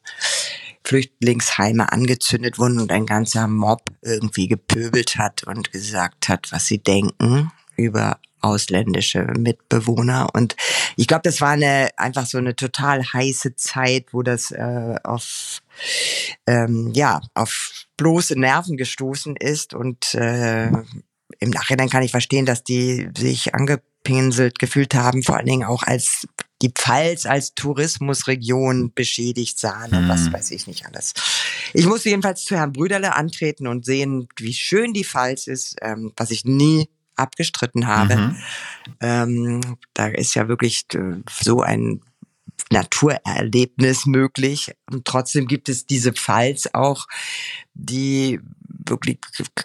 [0.84, 6.78] Flüchtlingsheime angezündet wurden und ein ganzer Mob irgendwie gepöbelt hat und gesagt hat, was sie
[6.78, 10.28] denken über ausländische Mitbewohner.
[10.34, 10.56] Und
[10.96, 15.62] ich glaube, das war eine einfach so eine total heiße Zeit, wo das äh, auf
[16.46, 20.72] ähm, ja auf bloße Nerven gestoßen ist und äh,
[21.42, 25.64] im Nachhinein kann ich verstehen, dass die sich ange angepinselt gefühlt haben, vor allen Dingen
[25.64, 26.26] auch als
[26.60, 30.32] die Pfalz als Tourismusregion beschädigt sahen und was mhm.
[30.34, 31.12] weiß ich nicht alles.
[31.72, 36.12] Ich musste jedenfalls zu Herrn Brüderle antreten und sehen, wie schön die Pfalz ist, ähm,
[36.16, 38.16] was ich nie abgestritten habe.
[38.16, 38.36] Mhm.
[39.00, 39.60] Ähm,
[39.92, 42.00] da ist ja wirklich äh, so ein
[42.70, 44.72] Naturerlebnis möglich.
[44.90, 47.06] Und trotzdem gibt es diese Pfalz auch,
[47.74, 48.40] die
[48.86, 49.18] wirklich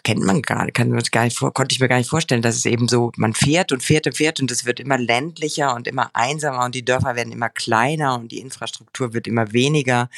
[0.03, 2.41] kennt man gar nicht, kann man gar nicht vor, konnte ich mir gar nicht vorstellen,
[2.41, 5.75] dass es eben so, man fährt und fährt und fährt und es wird immer ländlicher
[5.75, 10.09] und immer einsamer und die Dörfer werden immer kleiner und die Infrastruktur wird immer weniger.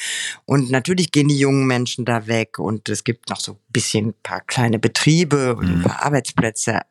[0.45, 4.07] Und natürlich gehen die jungen Menschen da weg und es gibt noch so ein bisschen
[4.07, 5.83] ein paar kleine Betriebe und ein mhm.
[5.83, 6.81] paar Arbeitsplätze.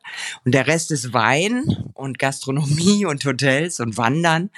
[0.45, 4.49] Und der Rest ist Wein und Gastronomie und Hotels und Wandern.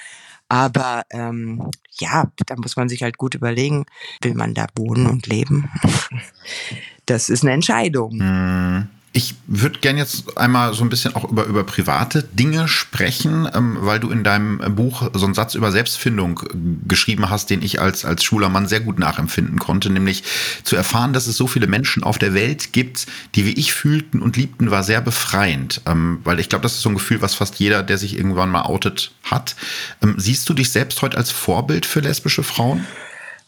[0.52, 3.86] Aber ähm, ja, da muss man sich halt gut überlegen,
[4.22, 5.72] will man da wohnen und leben?
[7.12, 8.20] Das ist eine Entscheidung.
[8.20, 8.88] Hm.
[9.14, 13.78] Ich würde gern jetzt einmal so ein bisschen auch über, über private Dinge sprechen, ähm,
[13.82, 16.40] weil du in deinem Buch so einen Satz über Selbstfindung
[16.88, 20.24] geschrieben hast, den ich als, als schwuler Mann sehr gut nachempfinden konnte, nämlich
[20.64, 24.22] zu erfahren, dass es so viele Menschen auf der Welt gibt, die wie ich fühlten
[24.22, 27.36] und liebten, war sehr befreiend, ähm, weil ich glaube, das ist so ein Gefühl, was
[27.36, 29.58] fast jeder, der sich irgendwann mal outet, hat.
[30.02, 32.88] Ähm, siehst du dich selbst heute als Vorbild für lesbische Frauen?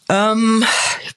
[0.08, 0.64] Ähm,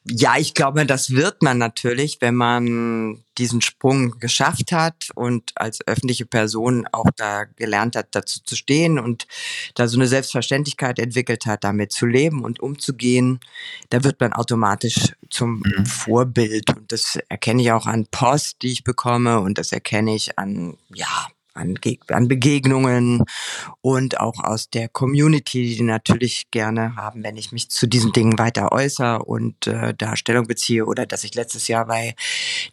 [0.06, 5.86] ja, ich glaube, das wird man natürlich, wenn man diesen Sprung geschafft hat und als
[5.86, 9.28] öffentliche Person auch da gelernt hat, dazu zu stehen und
[9.76, 13.40] da so eine Selbstverständlichkeit entwickelt hat, damit zu leben und umzugehen,
[13.90, 15.86] da wird man automatisch zum mhm.
[15.86, 16.76] Vorbild.
[16.76, 20.78] Und das erkenne ich auch an Post, die ich bekomme und das erkenne ich an,
[20.94, 21.76] ja, an,
[22.10, 23.24] an Begegnungen
[23.82, 28.38] und auch aus der Community, die natürlich gerne haben, wenn ich mich zu diesen Dingen
[28.40, 32.16] weiter äußere und äh, da Stellung beziehe oder dass ich letztes Jahr bei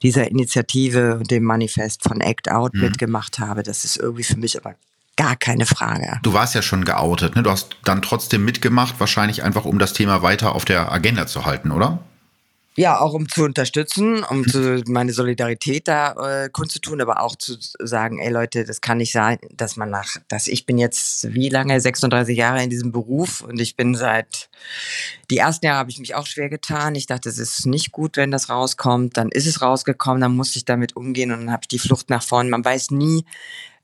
[0.03, 2.83] dieser Initiative, dem Manifest von Act Out mhm.
[2.83, 3.63] mitgemacht habe.
[3.63, 4.77] Das ist irgendwie für mich aber
[5.17, 6.19] Gar keine Frage.
[6.23, 7.45] Du warst ja schon geoutet, ne?
[7.45, 11.47] Du hast dann trotzdem mitgemacht, wahrscheinlich einfach, um das Thema weiter auf der Agenda zu
[11.47, 12.01] halten, oder?
[12.77, 17.57] Ja, auch um zu unterstützen, um zu, meine Solidarität da äh, kundzutun, aber auch zu
[17.79, 21.49] sagen, ey Leute, das kann nicht sein, dass man nach, dass ich bin jetzt wie
[21.49, 24.51] lange, 36 Jahre in diesem Beruf und ich bin seit,
[25.31, 26.97] die ersten Jahre habe ich mich auch schwer getan.
[26.97, 29.17] Ich dachte, es ist nicht gut, wenn das rauskommt.
[29.17, 32.11] Dann ist es rausgekommen, dann musste ich damit umgehen und dann habe ich die Flucht
[32.11, 32.51] nach vorne.
[32.51, 33.25] Man weiß nie,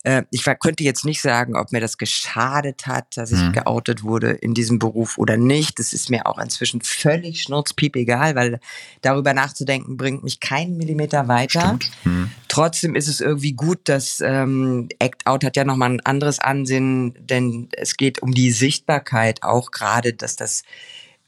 [0.03, 3.53] äh, ich könnte jetzt nicht sagen, ob mir das geschadet hat, dass ich mhm.
[3.53, 5.79] geoutet wurde in diesem Beruf oder nicht.
[5.79, 8.61] Das ist mir auch inzwischen völlig schnurzpiep egal, weil
[9.03, 11.79] darüber nachzudenken bringt mich keinen Millimeter weiter.
[12.05, 12.31] Mhm.
[12.49, 17.15] Trotzdem ist es irgendwie gut, dass ähm, Act Out hat ja nochmal ein anderes Ansinnen,
[17.19, 20.63] denn es geht um die Sichtbarkeit auch gerade, dass das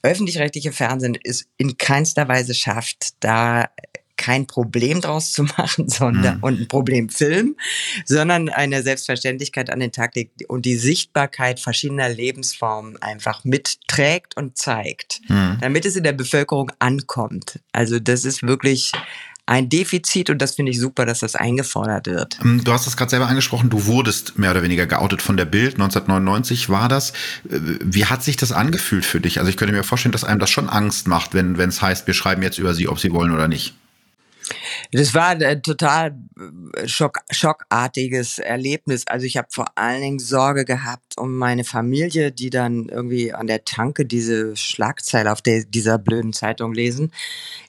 [0.02, 3.68] öffentlich-rechtliche Fernsehen es in keinster Weise schafft, da
[4.16, 6.42] kein Problem draus zu machen, sondern mhm.
[6.42, 7.56] und ein Problemfilm,
[8.04, 14.56] sondern eine Selbstverständlichkeit an den Tag legt und die Sichtbarkeit verschiedener Lebensformen einfach mitträgt und
[14.56, 15.58] zeigt, mhm.
[15.60, 17.60] damit es in der Bevölkerung ankommt.
[17.72, 18.92] Also das ist wirklich
[19.46, 22.38] ein Defizit und das finde ich super, dass das eingefordert wird.
[22.42, 25.44] Ähm, du hast es gerade selber angesprochen, du wurdest mehr oder weniger geoutet von der
[25.46, 25.74] Bild.
[25.74, 27.10] 1999 war das.
[27.50, 29.38] Äh, wie hat sich das angefühlt für dich?
[29.38, 32.14] Also ich könnte mir vorstellen, dass einem das schon Angst macht, wenn es heißt, wir
[32.14, 33.74] schreiben jetzt über sie, ob sie wollen oder nicht.
[34.92, 36.16] Das war ein total
[36.76, 39.06] äh, schock, schockartiges Erlebnis.
[39.06, 43.46] Also ich habe vor allen Dingen Sorge gehabt um meine Familie, die dann irgendwie an
[43.46, 47.12] der Tanke diese Schlagzeile auf der, dieser blöden Zeitung lesen.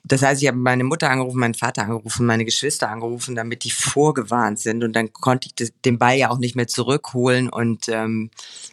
[0.03, 3.71] Das heißt, ich habe meine Mutter angerufen, meinen Vater angerufen, meine Geschwister angerufen, damit die
[3.71, 4.83] vorgewarnt sind.
[4.83, 8.29] Und dann konnte ich den Ball ja auch nicht mehr zurückholen und ähm,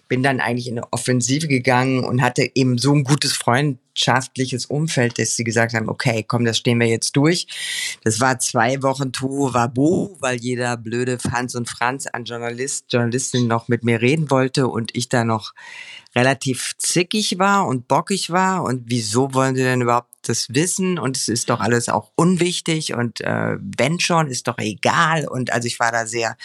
[0.08, 3.32] bin dann eigentlich in eine Offensive gegangen und hatte eben so ein gutes
[3.90, 7.46] freundschaftliches Umfeld, dass sie gesagt haben, okay, komm, das stehen wir jetzt durch.
[8.04, 13.46] Das war zwei Wochen Tohu Wabu, weil jeder blöde Franz und Franz an Journalist, Journalistin
[13.46, 15.52] noch mit mir reden wollte und ich da noch
[16.14, 18.64] relativ zickig war und bockig war.
[18.64, 20.98] Und wieso wollen sie denn überhaupt das wissen?
[20.98, 25.26] Und es ist doch alles auch unwichtig und äh, wenn schon, ist doch egal.
[25.28, 26.36] Und also ich war da sehr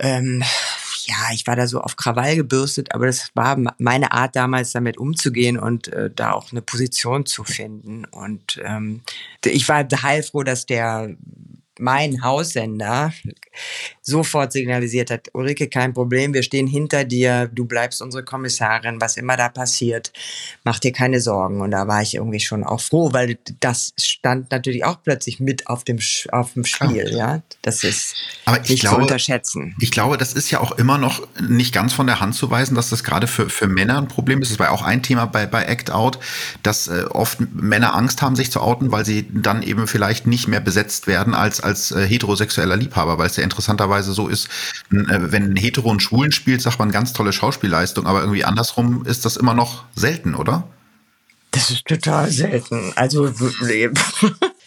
[0.00, 0.42] ähm,
[1.08, 4.98] ja, ich war da so auf Krawall gebürstet, aber das war meine Art damals damit
[4.98, 8.04] umzugehen und äh, da auch eine Position zu finden.
[8.04, 9.00] Und ähm,
[9.44, 11.16] ich war heilfroh, dass der
[11.78, 13.12] mein Haussender
[14.02, 19.16] sofort signalisiert hat, Ulrike, kein Problem, wir stehen hinter dir, du bleibst unsere Kommissarin, was
[19.16, 20.12] immer da passiert,
[20.64, 21.60] mach dir keine Sorgen.
[21.60, 25.66] Und da war ich irgendwie schon auch froh, weil das stand natürlich auch plötzlich mit
[25.66, 25.98] auf dem,
[26.32, 27.34] auf dem Spiel, ja.
[27.34, 27.42] ja?
[27.62, 28.14] Das ist
[28.46, 29.76] Aber nicht glaube, zu unterschätzen.
[29.78, 32.74] Ich glaube, das ist ja auch immer noch nicht ganz von der Hand zu weisen,
[32.74, 34.50] dass das gerade für, für Männer ein Problem ist.
[34.50, 36.18] Das war ja auch ein Thema bei, bei Act Out,
[36.62, 40.48] dass äh, oft Männer Angst haben, sich zu outen, weil sie dann eben vielleicht nicht
[40.48, 44.46] mehr besetzt werden als als äh, heterosexueller Liebhaber, weil es ja interessanterweise so ist,
[44.90, 49.04] äh, wenn ein Hetero einen Schwulen spielt, sagt man ganz tolle Schauspielleistung, aber irgendwie andersrum
[49.04, 50.66] ist das immer noch selten, oder?
[51.52, 52.92] Das ist total selten.
[52.96, 53.26] Also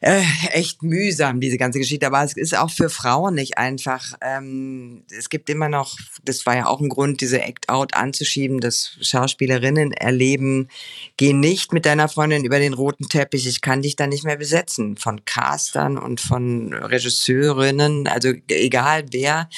[0.00, 2.06] äh, echt mühsam, diese ganze Geschichte.
[2.06, 4.14] Aber es ist auch für Frauen nicht einfach.
[4.20, 8.96] Ähm, es gibt immer noch, das war ja auch ein Grund, diese Act-Out anzuschieben, dass
[9.00, 10.68] Schauspielerinnen erleben,
[11.16, 14.36] geh nicht mit deiner Freundin über den roten Teppich, ich kann dich da nicht mehr
[14.36, 14.96] besetzen.
[14.96, 19.48] Von Castern und von Regisseurinnen, also egal wer,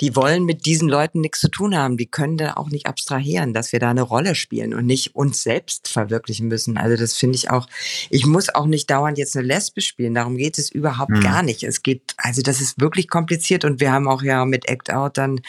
[0.00, 1.96] die wollen mit diesen Leuten nichts zu tun haben.
[1.96, 5.42] Die können da auch nicht abstrahieren, dass wir da eine Rolle spielen und nicht uns
[5.42, 6.76] selbst verwirklichen müssen.
[6.76, 7.66] Also das finde ich auch,
[8.08, 10.14] ich muss auch nicht dauernd jetzt eine Lesbe bespielen.
[10.14, 11.20] Darum geht es überhaupt mhm.
[11.20, 11.62] gar nicht.
[11.62, 15.16] Es geht, also das ist wirklich kompliziert und wir haben auch ja mit Act Out
[15.16, 15.40] dann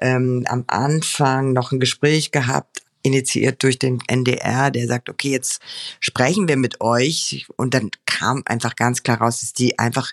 [0.00, 5.62] ähm, am Anfang noch ein Gespräch gehabt, initiiert durch den NDR, der sagt, okay, jetzt
[6.00, 7.46] sprechen wir mit euch.
[7.56, 10.12] Und dann kam einfach ganz klar raus, dass die einfach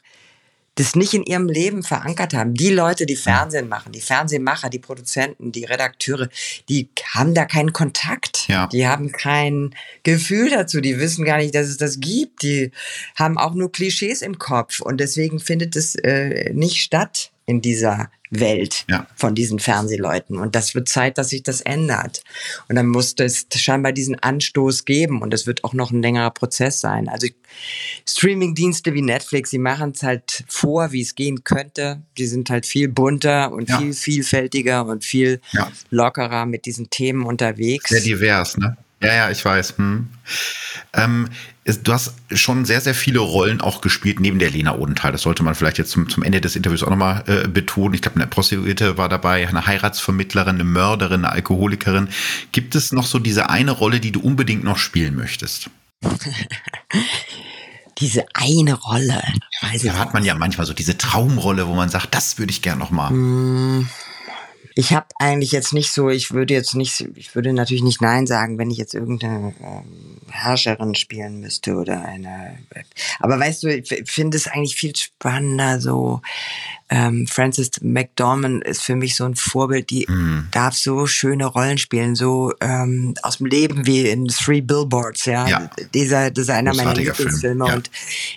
[0.75, 2.53] das nicht in ihrem Leben verankert haben.
[2.53, 6.29] Die Leute, die Fernsehen machen, die Fernsehmacher, die Produzenten, die Redakteure,
[6.69, 8.47] die haben da keinen Kontakt.
[8.47, 8.67] Ja.
[8.67, 10.81] Die haben kein Gefühl dazu.
[10.81, 12.43] Die wissen gar nicht, dass es das gibt.
[12.43, 12.71] Die
[13.15, 14.81] haben auch nur Klischees im Kopf.
[14.81, 18.09] Und deswegen findet es äh, nicht statt in dieser
[18.39, 19.08] Welt ja.
[19.15, 20.38] von diesen Fernsehleuten.
[20.38, 22.21] Und das wird Zeit, dass sich das ändert.
[22.67, 25.21] Und dann muss es scheinbar diesen Anstoß geben.
[25.21, 27.10] Und das wird auch noch ein längerer Prozess sein.
[27.10, 27.28] Also
[28.07, 32.01] Streamingdienste wie Netflix, die machen es halt vor, wie es gehen könnte.
[32.18, 33.80] Die sind halt viel bunter und ja.
[33.80, 35.72] viel vielfältiger und viel ja.
[35.89, 37.89] lockerer mit diesen Themen unterwegs.
[37.89, 38.78] Sehr divers, ne?
[39.06, 39.78] Ja, ja, ich weiß.
[39.78, 40.08] Hm.
[40.93, 41.30] Ähm,
[41.66, 45.12] du hast schon sehr, sehr viele Rollen auch gespielt neben der Lena Odenthal.
[45.12, 47.93] Das sollte man vielleicht jetzt zum, zum Ende des Interviews auch nochmal äh, betonen.
[47.93, 52.10] Ich glaube, eine Prostituierte war dabei, eine Heiratsvermittlerin, eine Mörderin, eine Alkoholikerin.
[52.51, 55.70] Gibt es noch so diese eine Rolle, die du unbedingt noch spielen möchtest?
[57.97, 59.22] diese eine Rolle.
[59.84, 62.78] Da hat man ja manchmal so diese Traumrolle, wo man sagt, das würde ich gern
[62.80, 63.12] noch mal.
[64.74, 68.28] Ich habe eigentlich jetzt nicht so, ich würde jetzt nicht, ich würde natürlich nicht Nein
[68.28, 72.57] sagen, wenn ich jetzt irgendeine ähm, Herrscherin spielen müsste oder eine.
[73.20, 76.22] Aber weißt du, ich finde es eigentlich viel spannender, so
[76.89, 80.49] ähm, Frances McDormand ist für mich so ein Vorbild, die mm.
[80.51, 85.47] darf so schöne Rollen spielen, so ähm, aus dem Leben wie in Three Billboards, ja.
[85.47, 85.69] ja.
[85.95, 87.73] Dieser, das ist einer meiner Lieblingsfilme ja.
[87.73, 87.89] und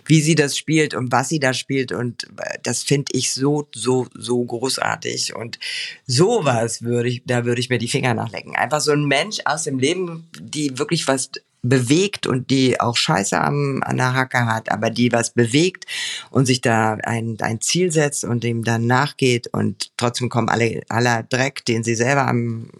[0.06, 3.68] wie sie das spielt und was sie da spielt und äh, das finde ich so,
[3.74, 5.58] so, so großartig und
[6.06, 8.56] sowas würde ich, da würde ich mir die Finger nachlecken.
[8.56, 11.30] Einfach so ein Mensch aus dem Leben, die wirklich was
[11.68, 15.86] bewegt und die auch Scheiße am, an der Hacke hat, aber die was bewegt
[16.30, 20.82] und sich da ein, ein Ziel setzt und dem dann nachgeht und trotzdem kommen alle,
[20.88, 22.70] aller Dreck, den sie selber am,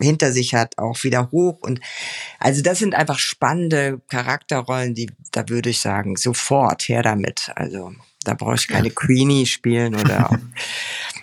[0.00, 1.58] hinter sich hat, auch wieder hoch.
[1.60, 1.80] Und
[2.38, 7.50] also das sind einfach spannende Charakterrollen, die, da würde ich sagen, sofort her damit.
[7.54, 7.92] Also
[8.24, 10.30] da brauche ich keine Queenie spielen oder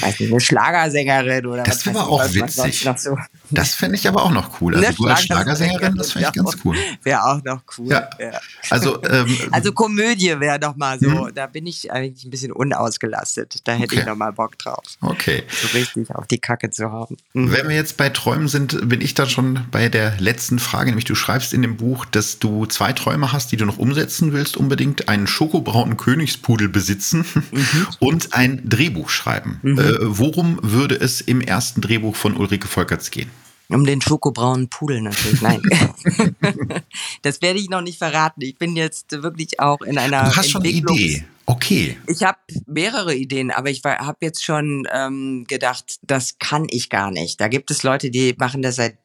[0.00, 1.84] weiß nicht, eine Schlagersängerin oder das was.
[1.84, 2.86] Das wäre auch was, witzig.
[2.86, 3.18] Was so.
[3.50, 4.74] Das fände ich aber auch noch cool.
[4.76, 6.76] Also du als Schlagersängerin, das fände ich ganz cool.
[7.02, 7.88] Wäre auch noch cool.
[7.90, 8.08] Ja.
[8.18, 8.40] ja.
[8.70, 11.34] Also, ähm, also Komödie wäre doch mal so, hm.
[11.34, 13.58] da bin ich eigentlich ein bisschen unausgelastet.
[13.64, 14.00] Da hätte okay.
[14.00, 14.84] ich noch mal Bock drauf.
[15.00, 15.44] Okay.
[15.48, 17.16] So richtig auf die Kacke zu haben.
[17.32, 17.52] Mhm.
[17.52, 21.04] Wenn wir jetzt bei Träumen sind, bin ich dann schon bei der letzten Frage, nämlich
[21.04, 24.56] du schreibst in dem Buch, dass du zwei Träume hast, die du noch umsetzen willst,
[24.56, 27.86] unbedingt einen schokobraunen Königspudel besitzen mhm.
[27.98, 29.60] und ein Drehbuch schreiben.
[29.74, 29.80] Mhm.
[29.80, 33.30] Äh, worum würde es im ersten Drehbuch von Ulrike Volkerts gehen?
[33.68, 35.40] Um den schokobraunen Pudel natürlich.
[35.40, 35.62] Nein.
[37.22, 38.42] das werde ich noch nicht verraten.
[38.42, 40.24] Ich bin jetzt wirklich auch in einer.
[40.24, 41.24] Du hast schon eine Idee.
[41.46, 41.96] Okay.
[42.06, 47.10] Ich habe mehrere Ideen, aber ich habe jetzt schon ähm, gedacht, das kann ich gar
[47.10, 47.40] nicht.
[47.40, 48.96] Da gibt es Leute, die machen das seit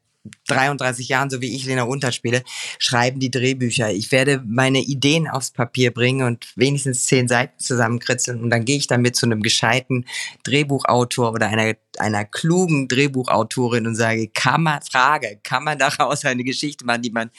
[0.47, 2.43] 33 Jahren, so wie ich Lena runterspiele,
[2.77, 3.91] schreiben die Drehbücher.
[3.91, 8.77] Ich werde meine Ideen aufs Papier bringen und wenigstens zehn Seiten zusammenkritzeln und dann gehe
[8.77, 10.05] ich damit zu einem gescheiten
[10.43, 16.43] Drehbuchautor oder einer, einer klugen Drehbuchautorin und sage, kann man, Frage, kann man daraus eine
[16.43, 17.31] Geschichte machen, die man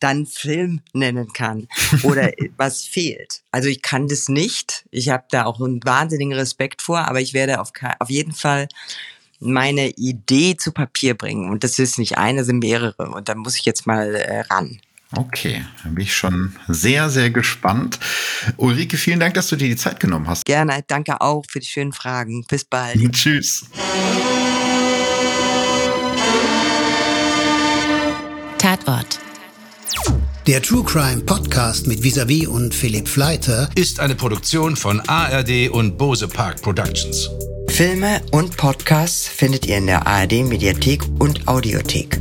[0.00, 1.68] dann Film nennen kann
[2.02, 3.42] oder was fehlt.
[3.50, 4.84] Also ich kann das nicht.
[4.90, 8.68] Ich habe da auch einen wahnsinnigen Respekt vor, aber ich werde auf, auf jeden Fall
[9.40, 11.50] meine Idee zu Papier bringen.
[11.50, 13.10] Und das ist nicht eine, sind mehrere.
[13.10, 14.80] Und da muss ich jetzt mal äh, ran.
[15.16, 17.98] Okay, da bin ich schon sehr, sehr gespannt.
[18.58, 20.44] Ulrike, vielen Dank, dass du dir die Zeit genommen hast.
[20.44, 22.44] Gerne, danke auch für die schönen Fragen.
[22.46, 22.96] Bis bald.
[23.12, 23.64] Tschüss.
[28.58, 29.18] Tatort.
[30.46, 35.96] Der True Crime Podcast mit Visavi und Philipp Fleiter ist eine Produktion von ARD und
[35.96, 37.30] Bose Park Productions.
[37.78, 42.20] Filme und Podcasts findet ihr in der ARD Mediathek und Audiothek.